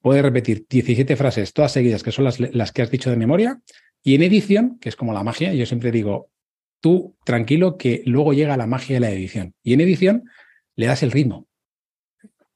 [0.00, 3.60] puedes repetir 17 frases todas seguidas, que son las, las que has dicho de memoria,
[4.02, 6.28] y en edición, que es como la magia, yo siempre digo,
[6.84, 9.54] tú tranquilo que luego llega la magia de la edición.
[9.62, 10.24] Y en edición
[10.76, 11.48] le das el ritmo.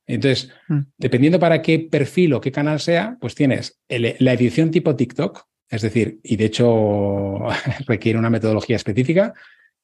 [0.07, 0.81] Entonces, mm.
[0.99, 5.81] dependiendo para qué perfil o qué canal sea, pues tienes la edición tipo TikTok, es
[5.81, 7.39] decir, y de hecho
[7.87, 9.33] requiere una metodología específica,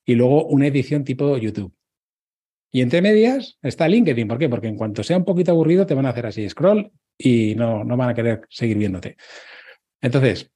[0.05, 1.75] y luego una edición tipo YouTube.
[2.71, 4.29] Y entre medias está LinkedIn.
[4.29, 4.51] ¿Por qué?
[4.51, 7.83] Porque en cuanto sea un poquito aburrido, te van a hacer así scroll y no,
[7.83, 9.17] no van a querer seguir viéndote.
[10.03, 10.51] Entonces,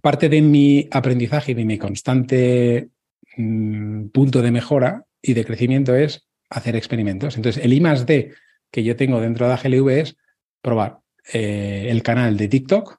[0.00, 2.88] parte de mi aprendizaje y de mi constante
[3.36, 7.36] mm, punto de mejora y de crecimiento es hacer experimentos.
[7.36, 8.32] Entonces, el I más D
[8.70, 10.16] que yo tengo dentro de AGLV es
[10.60, 11.00] probar
[11.32, 12.98] eh, el canal de TikTok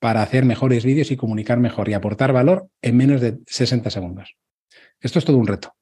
[0.00, 4.36] para hacer mejores vídeos y comunicar mejor y aportar valor en menos de 60 segundos.
[5.00, 5.74] Esto es todo un reto.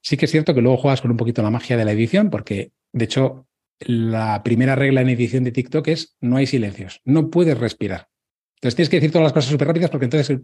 [0.00, 2.30] Sí que es cierto que luego juegas con un poquito la magia de la edición,
[2.30, 3.46] porque de hecho
[3.80, 8.08] la primera regla en edición de TikTok es no hay silencios, no puedes respirar.
[8.56, 10.38] Entonces tienes que decir todas las cosas súper rápidas porque entonces,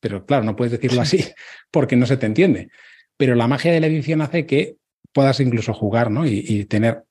[0.00, 1.24] pero claro, no puedes decirlo así
[1.70, 2.70] porque no se te entiende.
[3.16, 4.76] Pero la magia de la edición hace que
[5.12, 6.26] puedas incluso jugar ¿no?
[6.26, 7.04] y, tener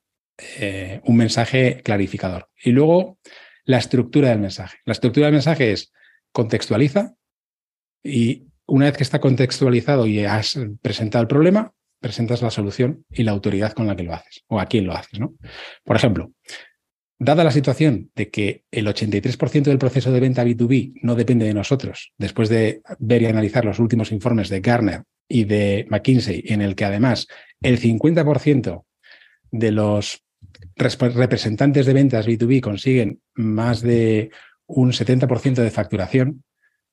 [0.58, 2.50] eh, un mensaje clarificador.
[2.64, 3.20] Y luego,
[3.66, 4.78] la estructura del mensaje.
[4.86, 5.92] La estructura del mensaje es
[6.32, 7.14] contextualiza
[8.04, 13.24] y una vez que está contextualizado y has presentado el problema, presentas la solución y
[13.24, 15.20] la autoridad con la que lo haces o a quién lo haces.
[15.20, 15.36] ¿no?
[15.84, 16.32] Por ejemplo,
[17.20, 21.54] dada la situación de que el 83% del proceso de venta B2B no depende de
[21.54, 26.62] nosotros, después de ver y analizar los últimos informes de Garner y de McKinsey, en
[26.62, 27.28] el que además
[27.62, 28.86] el 50%
[29.52, 30.24] de los
[30.76, 34.32] representantes de ventas B2B consiguen más de
[34.66, 36.44] un 70% de facturación,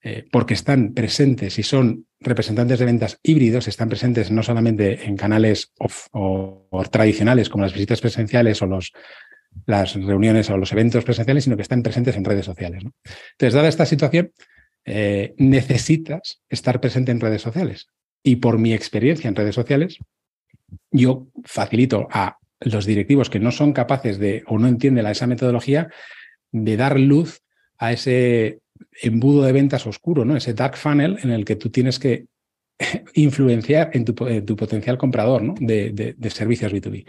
[0.02, 5.16] eh, porque están presentes y son representantes de ventas híbridos, están presentes no solamente en
[5.16, 8.92] canales o, tradicionales como las visitas presenciales o los,
[9.64, 12.84] las reuniones o los eventos presenciales, sino que están presentes en redes sociales.
[12.84, 14.32] Entonces, dada esta situación,
[14.84, 17.88] eh, necesitas estar presente en redes sociales.
[18.22, 19.98] Y por mi experiencia en redes sociales,
[20.90, 25.88] yo facilito a los directivos que no son capaces de o no entienden esa metodología
[26.52, 27.40] de dar luz
[27.78, 28.60] a ese
[29.02, 30.36] embudo de ventas oscuro, ¿no?
[30.36, 32.26] Ese dark funnel en el que tú tienes que
[33.14, 34.14] influenciar en tu,
[34.56, 35.54] potencial comprador ¿no?
[35.58, 37.06] de, servicios B2B.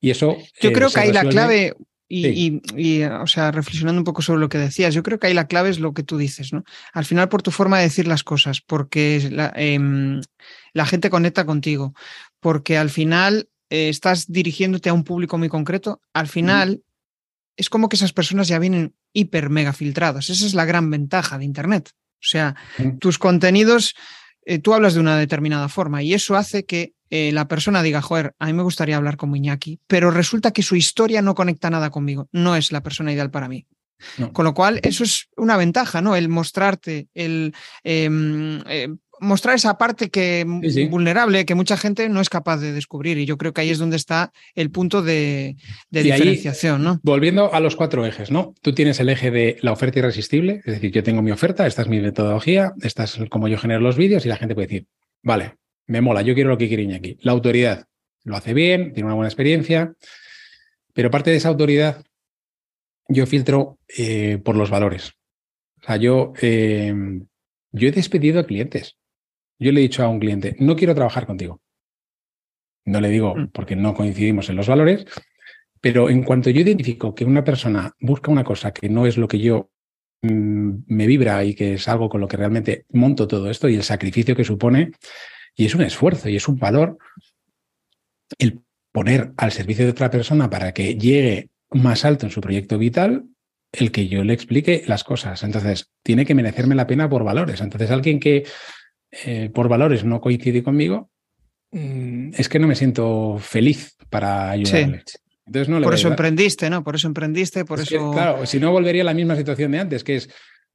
[0.00, 0.36] Y eso.
[0.60, 1.74] Yo creo eh, que hay la clave,
[2.08, 5.46] y, o sea, reflexionando un poco sobre lo que decías, yo creo que ahí la
[5.46, 6.64] clave es lo que tú dices, ¿no?
[6.92, 10.20] Al final, por tu forma de decir las cosas, porque la, em,
[10.72, 11.94] la gente conecta contigo,
[12.40, 16.82] porque al final eh, estás dirigiéndote a un público muy concreto, al final
[17.56, 20.30] es como que esas personas ya vienen hiper mega filtradas.
[20.30, 21.90] Esa es la gran ventaja de Internet.
[22.20, 22.56] O sea,
[22.98, 23.94] tus contenidos,
[24.48, 28.00] eh, tú hablas de una determinada forma y eso hace que eh, la persona diga,
[28.00, 31.68] joder, a mí me gustaría hablar con Iñaki, pero resulta que su historia no conecta
[31.68, 33.66] nada conmigo, no es la persona ideal para mí.
[34.32, 36.14] Con lo cual, eso es una ventaja, ¿no?
[36.14, 38.88] El mostrarte, el em, eh,
[39.20, 40.44] mostrar esa parte que
[40.90, 43.78] vulnerable que mucha gente no es capaz de descubrir y yo creo que ahí es
[43.78, 45.56] donde está el punto de,
[45.90, 47.00] diferenciación, ¿no?
[47.02, 48.54] Volviendo a los cuatro ejes, ¿no?
[48.62, 51.82] Tú tienes el eje de la oferta irresistible, es decir, yo tengo mi oferta, esta
[51.82, 54.86] es mi metodología, esta es como yo genero los vídeos y la gente puede decir,
[55.22, 55.56] vale,
[55.86, 57.18] me mola, yo quiero lo que quiere aquí.
[57.22, 57.86] La autoridad
[58.24, 59.94] lo hace bien, tiene una buena experiencia,
[60.92, 62.04] pero parte de esa autoridad
[63.08, 65.14] yo filtro eh, por los valores.
[65.80, 66.92] O sea, yo, eh,
[67.72, 68.97] yo he despedido a clientes.
[69.58, 71.60] Yo le he dicho a un cliente, no quiero trabajar contigo.
[72.84, 73.48] No le digo mm.
[73.48, 75.04] porque no coincidimos en los valores,
[75.80, 79.28] pero en cuanto yo identifico que una persona busca una cosa que no es lo
[79.28, 79.70] que yo
[80.22, 83.74] mm, me vibra y que es algo con lo que realmente monto todo esto y
[83.74, 84.92] el sacrificio que supone,
[85.54, 86.98] y es un esfuerzo y es un valor,
[88.38, 88.60] el
[88.92, 93.24] poner al servicio de otra persona para que llegue más alto en su proyecto vital
[93.72, 95.42] el que yo le explique las cosas.
[95.42, 97.60] Entonces, tiene que merecerme la pena por valores.
[97.60, 98.44] Entonces, alguien que
[99.10, 101.10] eh, por valores no coincide conmigo,
[101.72, 105.02] mm, es que no me siento feliz para ayudarle.
[105.46, 106.84] Entonces, no por eso emprendiste, ¿no?
[106.84, 108.12] Por eso emprendiste, por eso.
[108.12, 110.28] claro, si no volvería a la misma situación de antes, que es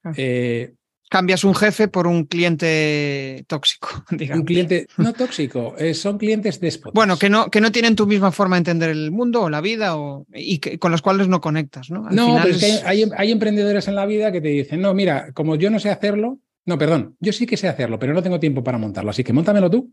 [0.03, 0.13] ah.
[0.17, 0.73] eh,
[1.13, 4.39] cambias un jefe por un cliente tóxico, digamos.
[4.41, 6.95] Un cliente no tóxico, eh, son clientes déspotas.
[6.95, 9.61] Bueno, que no, que no tienen tu misma forma de entender el mundo o la
[9.61, 12.09] vida o, y con los cuales no conectas, ¿no?
[12.09, 15.31] no, pero es, que hay, hay, emprendedores en la vida que te dicen, no, mira,
[15.34, 18.39] como yo no sé hacerlo, no, perdón, yo sí que sé hacerlo, pero no tengo
[18.39, 19.91] tiempo para montarlo, así que montamelo tú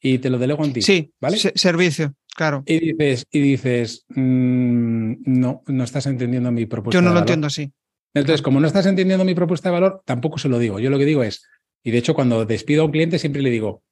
[0.00, 0.82] y te lo delego en ti.
[0.82, 1.36] Sí, ¿vale?
[1.36, 2.62] servicio, claro.
[2.66, 6.96] Y dices, y dices mm, no, no estás entendiendo mi propuesta.
[6.96, 7.72] Yo no lo entiendo así.
[8.14, 10.80] Entonces, como no estás entendiendo mi propuesta de valor, tampoco se lo digo.
[10.80, 11.46] Yo lo que digo es,
[11.82, 13.82] y de hecho cuando despido a un cliente siempre le digo,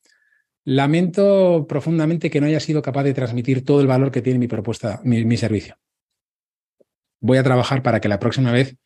[0.65, 4.49] lamento profundamente que no haya sido capaz de transmitir todo el valor que tiene mi
[4.49, 5.77] propuesta, mi, servicio.
[7.21, 8.77] Voy a trabajar para que la próxima vez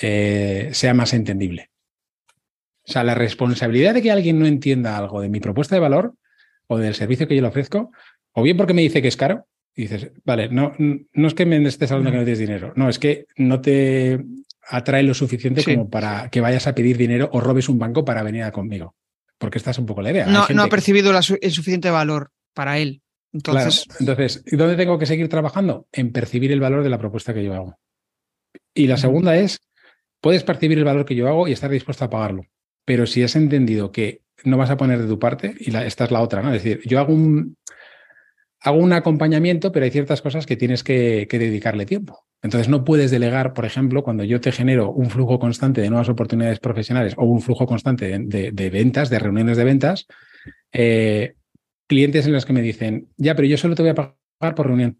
[0.00, 1.70] eh, sea más entendible.
[2.86, 6.14] O sea, la responsabilidad de que alguien no entienda algo de mi propuesta de valor
[6.66, 7.90] o del servicio que yo le ofrezco,
[8.32, 11.46] o bien porque me dice que es caro, y dices, vale, no, no es que
[11.46, 14.20] me estés hablando que no tienes dinero, no, es que no te
[14.68, 18.22] atrae lo suficiente como para que vayas a pedir dinero o robes un banco para
[18.22, 18.94] venir a conmigo.
[19.38, 20.26] Porque esta es un poco la idea.
[20.26, 23.02] No, no ha percibido el suficiente valor para él.
[23.32, 23.84] Entonces...
[23.98, 25.86] Entonces, ¿dónde tengo que seguir trabajando?
[25.92, 27.78] En percibir el valor de la propuesta que yo hago.
[28.72, 29.60] Y la segunda es,
[30.20, 32.46] puedes percibir el valor que yo hago y estar dispuesto a pagarlo.
[32.84, 36.10] Pero si has entendido que no vas a poner de tu parte, y esta es
[36.10, 36.52] la otra, ¿no?
[36.52, 37.56] Es decir, yo hago un,
[38.64, 42.24] hago un acompañamiento, pero hay ciertas cosas que tienes que, dedicarle tiempo.
[42.42, 46.08] Entonces no puedes delegar, por ejemplo, cuando yo te genero un flujo constante de nuevas
[46.08, 50.06] oportunidades profesionales o un flujo constante de, ventas, de reuniones de ventas,
[50.72, 51.34] eh,
[51.86, 54.66] clientes en los que me dicen, ya, pero yo solo te voy a pagar por
[54.66, 54.98] reunión.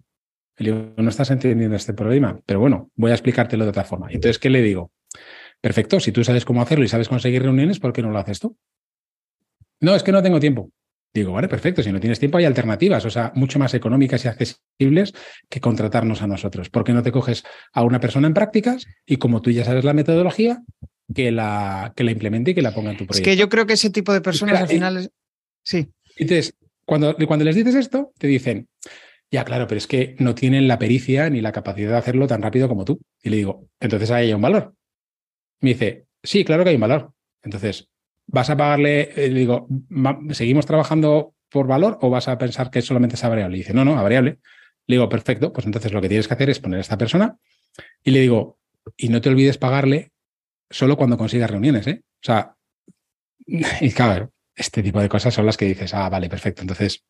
[0.58, 4.08] Le digo, no estás entendiendo este problema, pero bueno, voy a explicártelo de otra forma.
[4.10, 4.92] Entonces, ¿qué le digo?
[5.64, 8.38] Perfecto, si tú sabes cómo hacerlo y sabes conseguir reuniones, ¿por qué no lo haces
[8.38, 8.54] tú?
[9.80, 10.70] No, es que no tengo tiempo.
[11.14, 14.28] Digo, vale, perfecto, si no tienes tiempo hay alternativas, o sea, mucho más económicas y
[14.28, 15.14] accesibles
[15.48, 16.68] que contratarnos a nosotros.
[16.68, 19.84] ¿Por qué no te coges a una persona en prácticas y como tú ya sabes
[19.84, 20.62] la metodología,
[21.14, 23.30] que la, que la implemente y que la ponga en tu proyecto?
[23.30, 25.10] Es que yo creo que ese tipo de personas al final...
[25.62, 25.88] Sí.
[26.16, 28.68] Entonces, cuando, cuando les dices esto, te dicen,
[29.30, 32.42] ya, claro, pero es que no tienen la pericia ni la capacidad de hacerlo tan
[32.42, 33.00] rápido como tú.
[33.22, 34.74] Y le digo, entonces ahí hay un valor.
[35.60, 37.12] Me dice, sí, claro que hay un valor.
[37.42, 37.88] Entonces,
[38.26, 39.68] ¿Vas a pagarle, eh, digo,
[40.30, 43.56] ¿seguimos trabajando por valor o vas a pensar que solamente es a variable?
[43.56, 44.38] Y dice, no, no, a variable.
[44.86, 47.38] Le digo, perfecto, pues entonces lo que tienes que hacer es poner a esta persona
[48.02, 48.58] y le digo,
[48.96, 50.12] y no te olvides pagarle
[50.70, 52.02] solo cuando consigas reuniones, ¿eh?
[52.02, 52.56] O sea,
[53.46, 56.62] y claro, este tipo de cosas son las que dices, ah, vale, perfecto.
[56.62, 57.04] Entonces.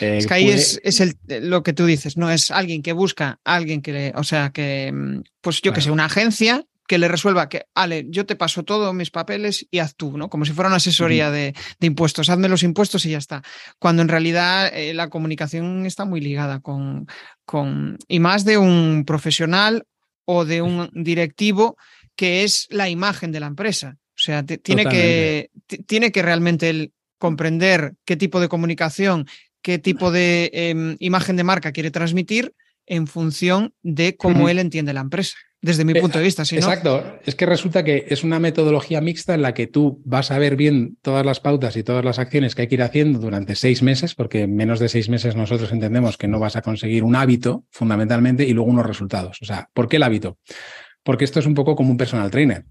[0.00, 1.16] Eh, es que ahí es, el,
[1.48, 2.30] lo que tú dices, ¿no?
[2.30, 5.90] Es alguien que busca, alguien que, le, o sea, que, mm, pues yo que sé,
[5.90, 9.94] una agencia que le resuelva que, Ale, yo te paso todos mis papeles y haz
[9.94, 10.28] tú, ¿no?
[10.28, 13.42] Como si fuera una asesoría de, impuestos, hazme los impuestos y ya está.
[13.78, 17.06] Cuando en realidad eh, la comunicación está muy ligada con,
[17.44, 19.84] con, y más de un profesional
[20.24, 21.76] o de un directivo
[22.16, 23.96] que es la imagen de la empresa.
[24.16, 25.50] O sea, tiene, que,
[25.86, 29.28] tiene que realmente el comprender qué tipo de comunicación,
[29.62, 32.52] qué tipo de em, imagen de marca quiere transmitir
[32.84, 36.42] en función de cómo él entiende la empresa desde mi eh, punto de vista.
[36.42, 40.38] Exacto, es que resulta que es una metodología mixta en la que tú vas a
[40.38, 43.54] ver bien todas las pautas y todas las acciones que hay que ir haciendo durante
[43.54, 47.04] seis meses, porque en menos de seis meses nosotros entendemos que no vas a conseguir
[47.04, 49.38] un hábito fundamentalmente y luego unos resultados.
[49.42, 50.38] O sea, ¿por qué el hábito?
[51.02, 52.64] Porque esto es un poco como un personal trainer.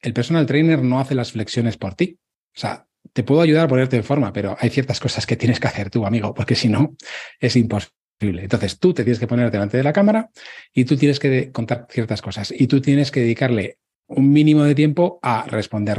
[0.00, 2.18] El personal trainer no hace las flexiones por ti.
[2.56, 5.60] O sea, te puedo ayudar a ponerte en forma, pero hay ciertas cosas que tienes
[5.60, 6.94] que hacer tú, amigo, porque si no,
[7.40, 8.03] es imposible.
[8.24, 10.30] Entonces tú te tienes que poner delante de la cámara
[10.72, 14.74] y tú tienes que contar ciertas cosas y tú tienes que dedicarle un mínimo de
[14.74, 15.98] tiempo a responder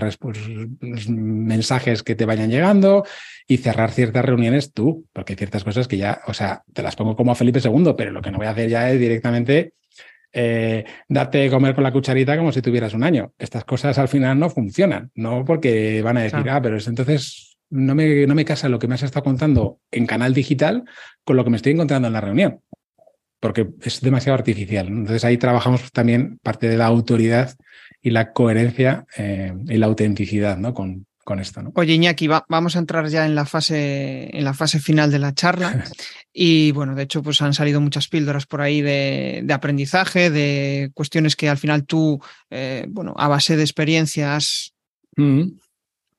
[1.07, 3.03] mensajes que te vayan llegando
[3.47, 6.95] y cerrar ciertas reuniones tú, porque hay ciertas cosas que ya, o sea, te las
[6.95, 9.73] pongo como a Felipe II, pero lo que no voy a hacer ya es directamente
[10.37, 13.31] eh, date comer con la cucharita como si tuvieras un año.
[13.39, 17.95] Estas cosas al final no funcionan, no porque van a decir, ah, pero entonces no
[17.95, 20.85] me, no me casa lo que me has estado contando en canal digital
[21.23, 22.61] con lo que me estoy encontrando en la reunión
[23.39, 24.87] porque es demasiado artificial.
[24.87, 27.55] Entonces ahí trabajamos también parte de la autoridad
[28.01, 30.73] y la coherencia eh, y la autenticidad ¿no?
[30.73, 31.61] con, con esto.
[31.61, 31.71] ¿no?
[31.75, 35.33] Oye, Iñaki, vamos a entrar ya en la fase, en la fase final de la
[35.33, 35.83] charla.
[36.37, 41.37] Y bueno, de hecho, pues han salido muchas píldoras por ahí de, aprendizaje, de cuestiones
[41.37, 42.19] que al final tú,
[42.49, 44.73] eh, bueno, a base de experiencias
[45.15, 45.43] mm.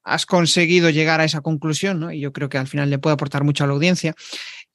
[0.07, 2.12] Has conseguido llegar a esa conclusión, ¿no?
[2.12, 4.14] Y yo creo que al final le puede aportar mucho a la audiencia.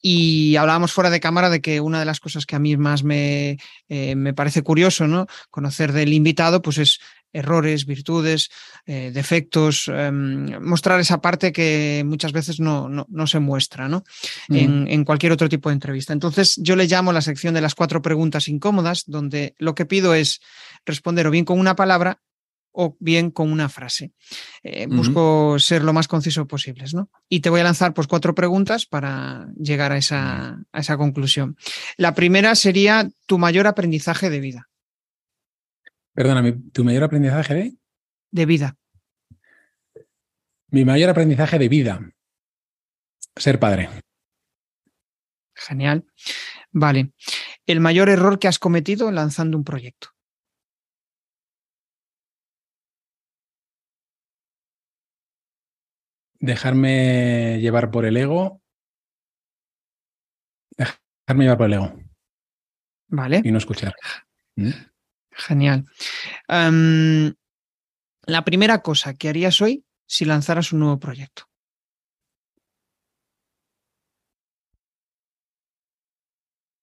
[0.01, 3.03] Y hablábamos fuera de cámara de que una de las cosas que a mí más
[3.03, 3.57] me,
[3.88, 5.27] eh, me parece curioso, ¿no?
[5.49, 6.99] Conocer del invitado, pues es
[7.32, 8.49] errores, virtudes,
[8.86, 14.03] eh, defectos, em, mostrar esa parte que muchas veces no, no, se muestra ¿no?
[14.49, 14.55] Mm.
[14.55, 16.11] En, en, cualquier otro tipo de entrevista.
[16.11, 20.13] Entonces yo le llamo la sección de las cuatro preguntas incómodas, donde lo que pido
[20.13, 20.41] es
[20.86, 22.19] responder o bien con una palabra
[22.72, 24.13] o bien con una frase.
[24.63, 27.09] Eh, busco ser lo más conciso posible, ¿no?
[27.30, 31.57] Y te voy a lanzar pues cuatro preguntas para llegar a esa, a esa conclusión.
[31.97, 34.69] La primera sería tu mayor aprendizaje de vida.
[36.13, 37.74] Perdóname, ¿tu mayor aprendizaje de?
[38.32, 38.78] De vida.
[40.69, 42.13] Mi mayor aprendizaje de vida.
[43.36, 43.89] Ser padre.
[45.53, 46.05] Genial.
[46.72, 47.11] Vale.
[47.65, 50.09] El mayor error que has cometido lanzando un proyecto.
[56.41, 58.61] Dejarme llevar por el ego.
[60.75, 61.93] Dejarme llevar por el ego.
[63.09, 63.41] Vale.
[63.43, 63.93] Y no escuchar.
[64.55, 64.71] ¿Mm?
[65.31, 65.85] Genial.
[66.47, 67.33] Em,
[68.23, 71.43] la primera cosa que harías hoy si lanzaras un nuevo proyecto.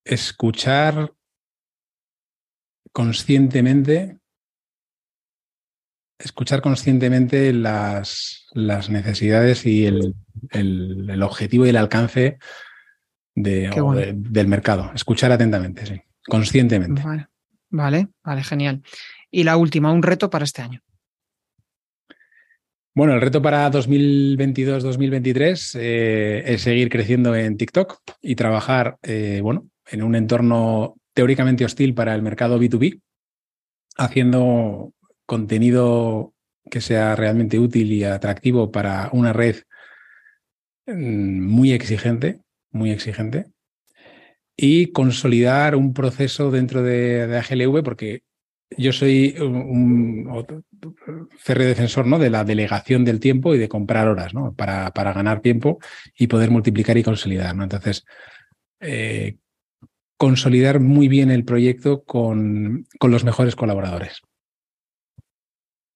[0.04, 1.12] Escuchar
[2.92, 4.20] conscientemente,
[6.18, 10.14] escuchar conscientemente las, las necesidades y el,
[10.50, 12.38] el, objetivo y el alcance
[13.34, 13.70] de,
[14.14, 14.90] del mercado.
[14.94, 17.02] Escuchar atentamente, sí, conscientemente.
[17.70, 18.82] Vale, vale, genial.
[19.30, 20.80] Y la última, un reto para este año.
[22.94, 29.68] Bueno, el reto para 2022-2023 eh, es seguir creciendo en TikTok y trabajar, eh, bueno,
[29.86, 33.00] en un entorno teóricamente hostil para el mercado B2B,
[33.96, 34.92] haciendo
[35.28, 36.32] contenido
[36.70, 39.56] que sea realmente útil y atractivo para una red
[40.86, 43.46] mm, muy exigente, muy exigente,
[44.56, 48.22] y consolidar un proceso dentro de, de AGLV, porque
[48.76, 50.46] yo soy un,
[51.36, 52.18] férreo defensor ¿no?
[52.18, 54.54] de la delegación del tiempo y de comprar horas ¿no?
[54.54, 55.78] para, para ganar tiempo
[56.16, 57.54] y poder multiplicar y consolidar.
[57.54, 57.64] ¿no?
[57.64, 58.06] Entonces,
[58.80, 59.36] eh,
[60.16, 64.22] consolidar muy bien el proyecto con, con los mejores colaboradores.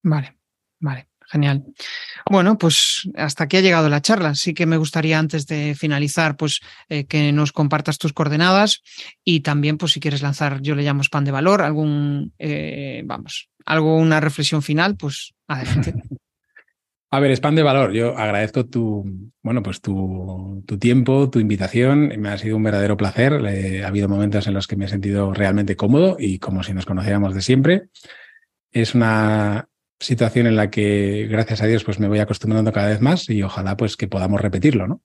[0.02, 0.36] Vale,
[0.80, 1.08] vale.
[1.32, 1.64] Genial.
[2.30, 4.34] Bueno, pues hasta aquí ha llegado la charla.
[4.34, 8.82] Sí que me gustaría antes de finalizar, pues eh, que nos compartas tus coordenadas
[9.24, 13.48] y también, pues si quieres lanzar, yo le llamo spam de valor, algún, eh, vamos,
[13.64, 15.94] algo, una reflexión final, pues adelante.
[17.10, 17.92] A ver, spam de valor.
[17.92, 19.04] Yo agradezco tu,
[19.42, 22.10] bueno, pues tu, tu, tiempo, tu invitación.
[22.18, 23.34] Me ha sido un verdadero placer.
[23.84, 26.86] ha habido momentos en los que me he sentido realmente cómodo y como si nos
[26.86, 27.90] conociéramos de siempre.
[28.70, 29.68] Es una
[30.02, 33.42] situación en la que, gracias a Dios, pues me voy acostumbrando cada vez más y
[33.42, 35.02] ojalá pues que podamos repetirlo, ¿no?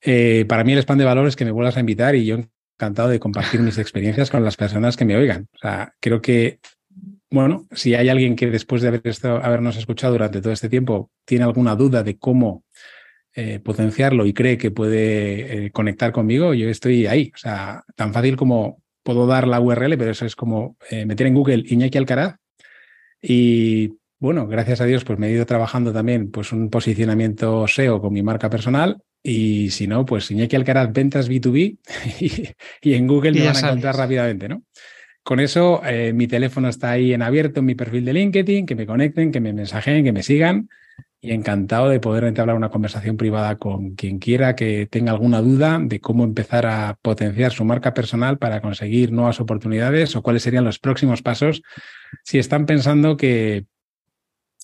[0.00, 2.38] Eh, para mí el spam de valor es que me vuelvas a invitar y yo
[2.76, 5.48] encantado de compartir mis experiencias con las personas que me oigan.
[5.54, 6.58] O sea, creo que,
[7.30, 11.10] bueno, si hay alguien que después de haber estado, habernos escuchado durante todo este tiempo
[11.24, 12.64] tiene alguna duda de cómo
[13.34, 17.32] eh, potenciarlo y cree que puede eh, conectar conmigo, yo estoy ahí.
[17.34, 21.34] O sea, tan fácil como puedo dar la URL, pero eso es como meter en
[21.34, 22.36] Google Iñaki Alcaraz
[23.20, 23.92] y
[24.24, 28.10] bueno, gracias a Dios, pues me he ido trabajando también pues un posicionamiento SEO con
[28.10, 31.78] mi marca personal y si no, pues Iñaki Alcaraz Ventas B2B
[32.80, 34.62] y, en Google me van a encontrar rápidamente, ¿no?
[35.22, 38.74] Con eso, eh, mi teléfono está ahí en abierto en mi perfil de LinkedIn, que
[38.74, 40.70] me conecten, que me mensajeen, que me sigan
[41.20, 45.78] y encantado de poder entablar una conversación privada con quien quiera que tenga alguna duda
[45.82, 50.64] de cómo empezar a potenciar su marca personal para conseguir nuevas oportunidades o cuáles serían
[50.64, 51.62] los próximos pasos
[52.22, 53.66] si están pensando que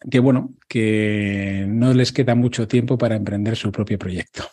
[0.08, 4.48] que bueno, que no les queda mucho tiempo para emprender su propio proyecto.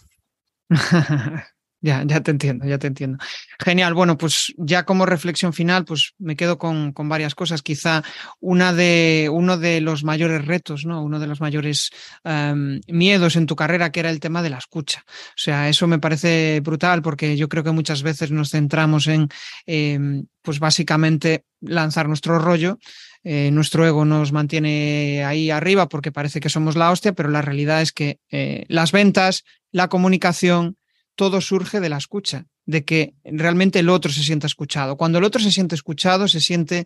[1.79, 3.19] Ya, ya te entiendo, ya te entiendo.
[3.63, 3.93] Genial.
[3.93, 7.61] Bueno, pues ya como reflexión final, pues me quedo con, con, varias cosas.
[7.61, 8.03] Quizá
[8.39, 11.03] una de, uno de los mayores retos, ¿no?
[11.03, 11.91] Uno de los mayores
[12.23, 15.03] um, miedos en tu carrera, que era el tema de la escucha.
[15.07, 19.29] O sea, eso me parece brutal porque yo creo que muchas veces nos centramos en,
[19.67, 22.79] eh, pues básicamente lanzar nuestro rollo.
[23.29, 27.41] Eh, nuestro ego nos mantiene ahí arriba porque parece que somos la hostia, pero la
[27.41, 30.77] realidad es que eh, las ventas, la comunicación,
[31.15, 34.95] todo surge de la escucha, de que realmente el otro se sienta escuchado.
[34.95, 36.85] Cuando el otro se siente escuchado, se siente,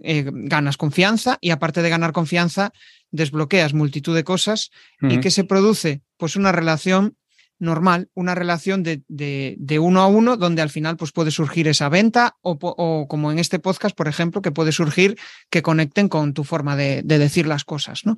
[0.00, 2.72] eh, ganas confianza y aparte de ganar confianza,
[3.12, 5.14] desbloqueas multitud de cosas uh -huh.
[5.14, 7.16] y que se produce pues una relación
[7.60, 11.68] normal, una relación de, de, de, uno a uno, donde al final pues, puede surgir
[11.68, 15.16] esa venta o, o, como en este podcast, por ejemplo, que puede surgir
[15.50, 18.04] que conecten con tu forma de, de decir las cosas.
[18.04, 18.16] ¿no?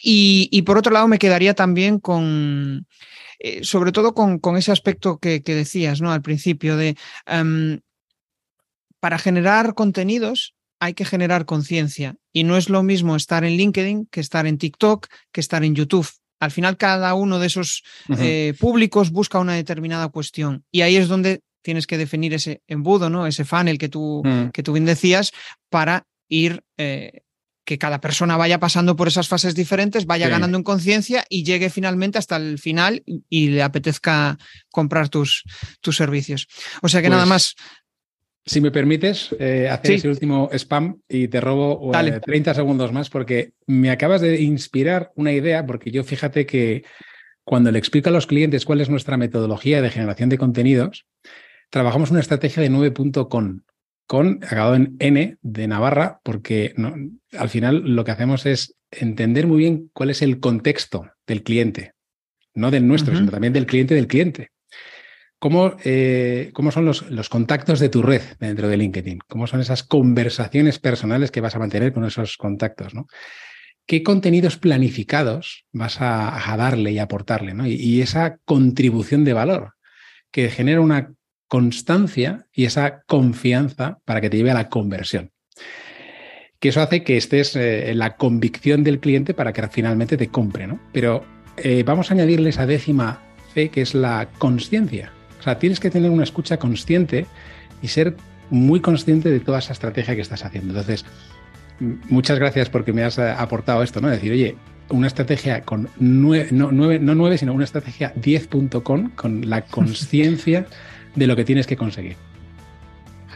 [0.00, 2.86] Y, y, por otro lado, me quedaría también con,
[3.40, 6.12] eh, sobre todo con, con ese aspecto que, decías ¿no?
[6.12, 6.96] al principio, de
[7.30, 7.78] um,
[9.00, 14.06] para generar contenidos hay que generar conciencia y no es lo mismo estar en LinkedIn
[14.06, 16.08] que estar en TikTok, que estar en YouTube.
[16.40, 18.18] Al final, cada uno de esos uh -huh.
[18.20, 23.10] eh, públicos busca una determinada cuestión y ahí es donde tienes que definir ese embudo,
[23.10, 23.26] ¿no?
[23.26, 24.52] ese funnel que tú, uh -huh.
[24.52, 25.32] que tú bien decías,
[25.68, 27.22] para ir eh,
[27.68, 30.30] que cada persona vaya pasando por esas fases diferentes, vaya sí.
[30.32, 34.38] ganando en conciencia y llegue finalmente hasta el final y, y le apetezca
[34.70, 35.44] comprar tus,
[35.82, 36.48] tus servicios.
[36.80, 37.54] O sea que pues, nada más.
[38.48, 39.94] Si me permites eh, hacer sí.
[39.94, 45.12] ese último spam y te robo eh, 30 segundos más porque me acabas de inspirar
[45.16, 46.82] una idea porque yo fíjate que
[47.44, 51.06] cuando le explico a los clientes cuál es nuestra metodología de generación de contenidos,
[51.68, 53.60] trabajamos una estrategia de 9.com
[54.06, 56.94] con acabado en N de Navarra, porque no,
[57.36, 61.92] al final lo que hacemos es entender muy bien cuál es el contexto del cliente,
[62.54, 63.20] no del nuestro, uh -huh.
[63.20, 64.50] sino también del cliente del cliente.
[65.38, 69.20] ¿Cómo, eh, cómo son los, los, contactos de tu red dentro de LinkedIn?
[69.28, 72.92] ¿Cómo son esas conversaciones personales que vas a mantener con esos contactos?
[72.92, 73.06] ¿no?
[73.86, 77.54] ¿Qué contenidos planificados vas a, a darle y aportarle?
[77.54, 77.66] ¿no?
[77.66, 79.74] Y, esa contribución de valor
[80.32, 81.14] que genera una
[81.46, 85.30] constancia y esa confianza para que te lleve a la conversión.
[86.58, 90.28] Que eso hace que estés eh, en la convicción del cliente para que finalmente te
[90.28, 90.80] compre, ¿no?
[90.92, 91.24] Pero
[91.56, 93.22] eh, vamos a añadirle esa décima
[93.54, 95.12] C que es la conciencia.
[95.38, 97.26] O sea, tienes que tener una escucha consciente
[97.82, 98.16] y ser
[98.50, 100.70] muy consciente de toda esa estrategia que estás haciendo.
[100.70, 101.04] Entonces,
[102.08, 104.08] muchas gracias porque me has eh, aportado esto, ¿no?
[104.08, 104.56] Decir, oye,
[104.90, 110.66] una estrategia con nueve, no, nueve, no nueve, sino una estrategia 10.com con la conciencia
[111.14, 112.16] de lo que tienes que conseguir.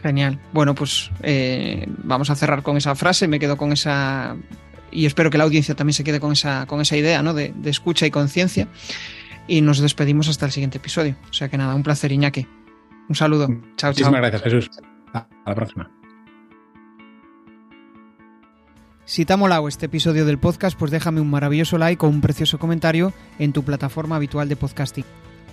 [0.01, 0.39] Genial.
[0.51, 3.27] Bueno, pues eh, vamos a cerrar con esa frase.
[3.27, 4.35] Me quedo con esa.
[4.91, 7.33] Y espero que la audiencia también se quede con esa, con esa idea ¿no?
[7.33, 8.67] de, de escucha y conciencia.
[9.47, 11.15] Y nos despedimos hasta el siguiente episodio.
[11.29, 12.47] O sea que nada, un placer, Iñaki.
[13.09, 13.47] Un saludo.
[13.75, 14.21] Chao, Muchísimas chao.
[14.21, 14.69] gracias, Jesús.
[15.07, 15.91] Hasta la próxima.
[19.05, 22.21] Si te ha molado este episodio del podcast, pues déjame un maravilloso like o un
[22.21, 25.03] precioso comentario en tu plataforma habitual de podcasting.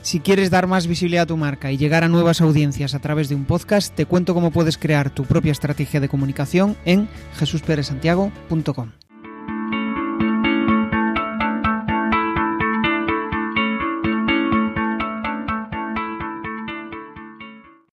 [0.03, 3.29] Si quieres dar más visibilidad a tu marca y llegar a nuevas audiencias a través
[3.29, 8.93] de un podcast, te cuento cómo puedes crear tu propia estrategia de comunicación en jesusperesantiago.com.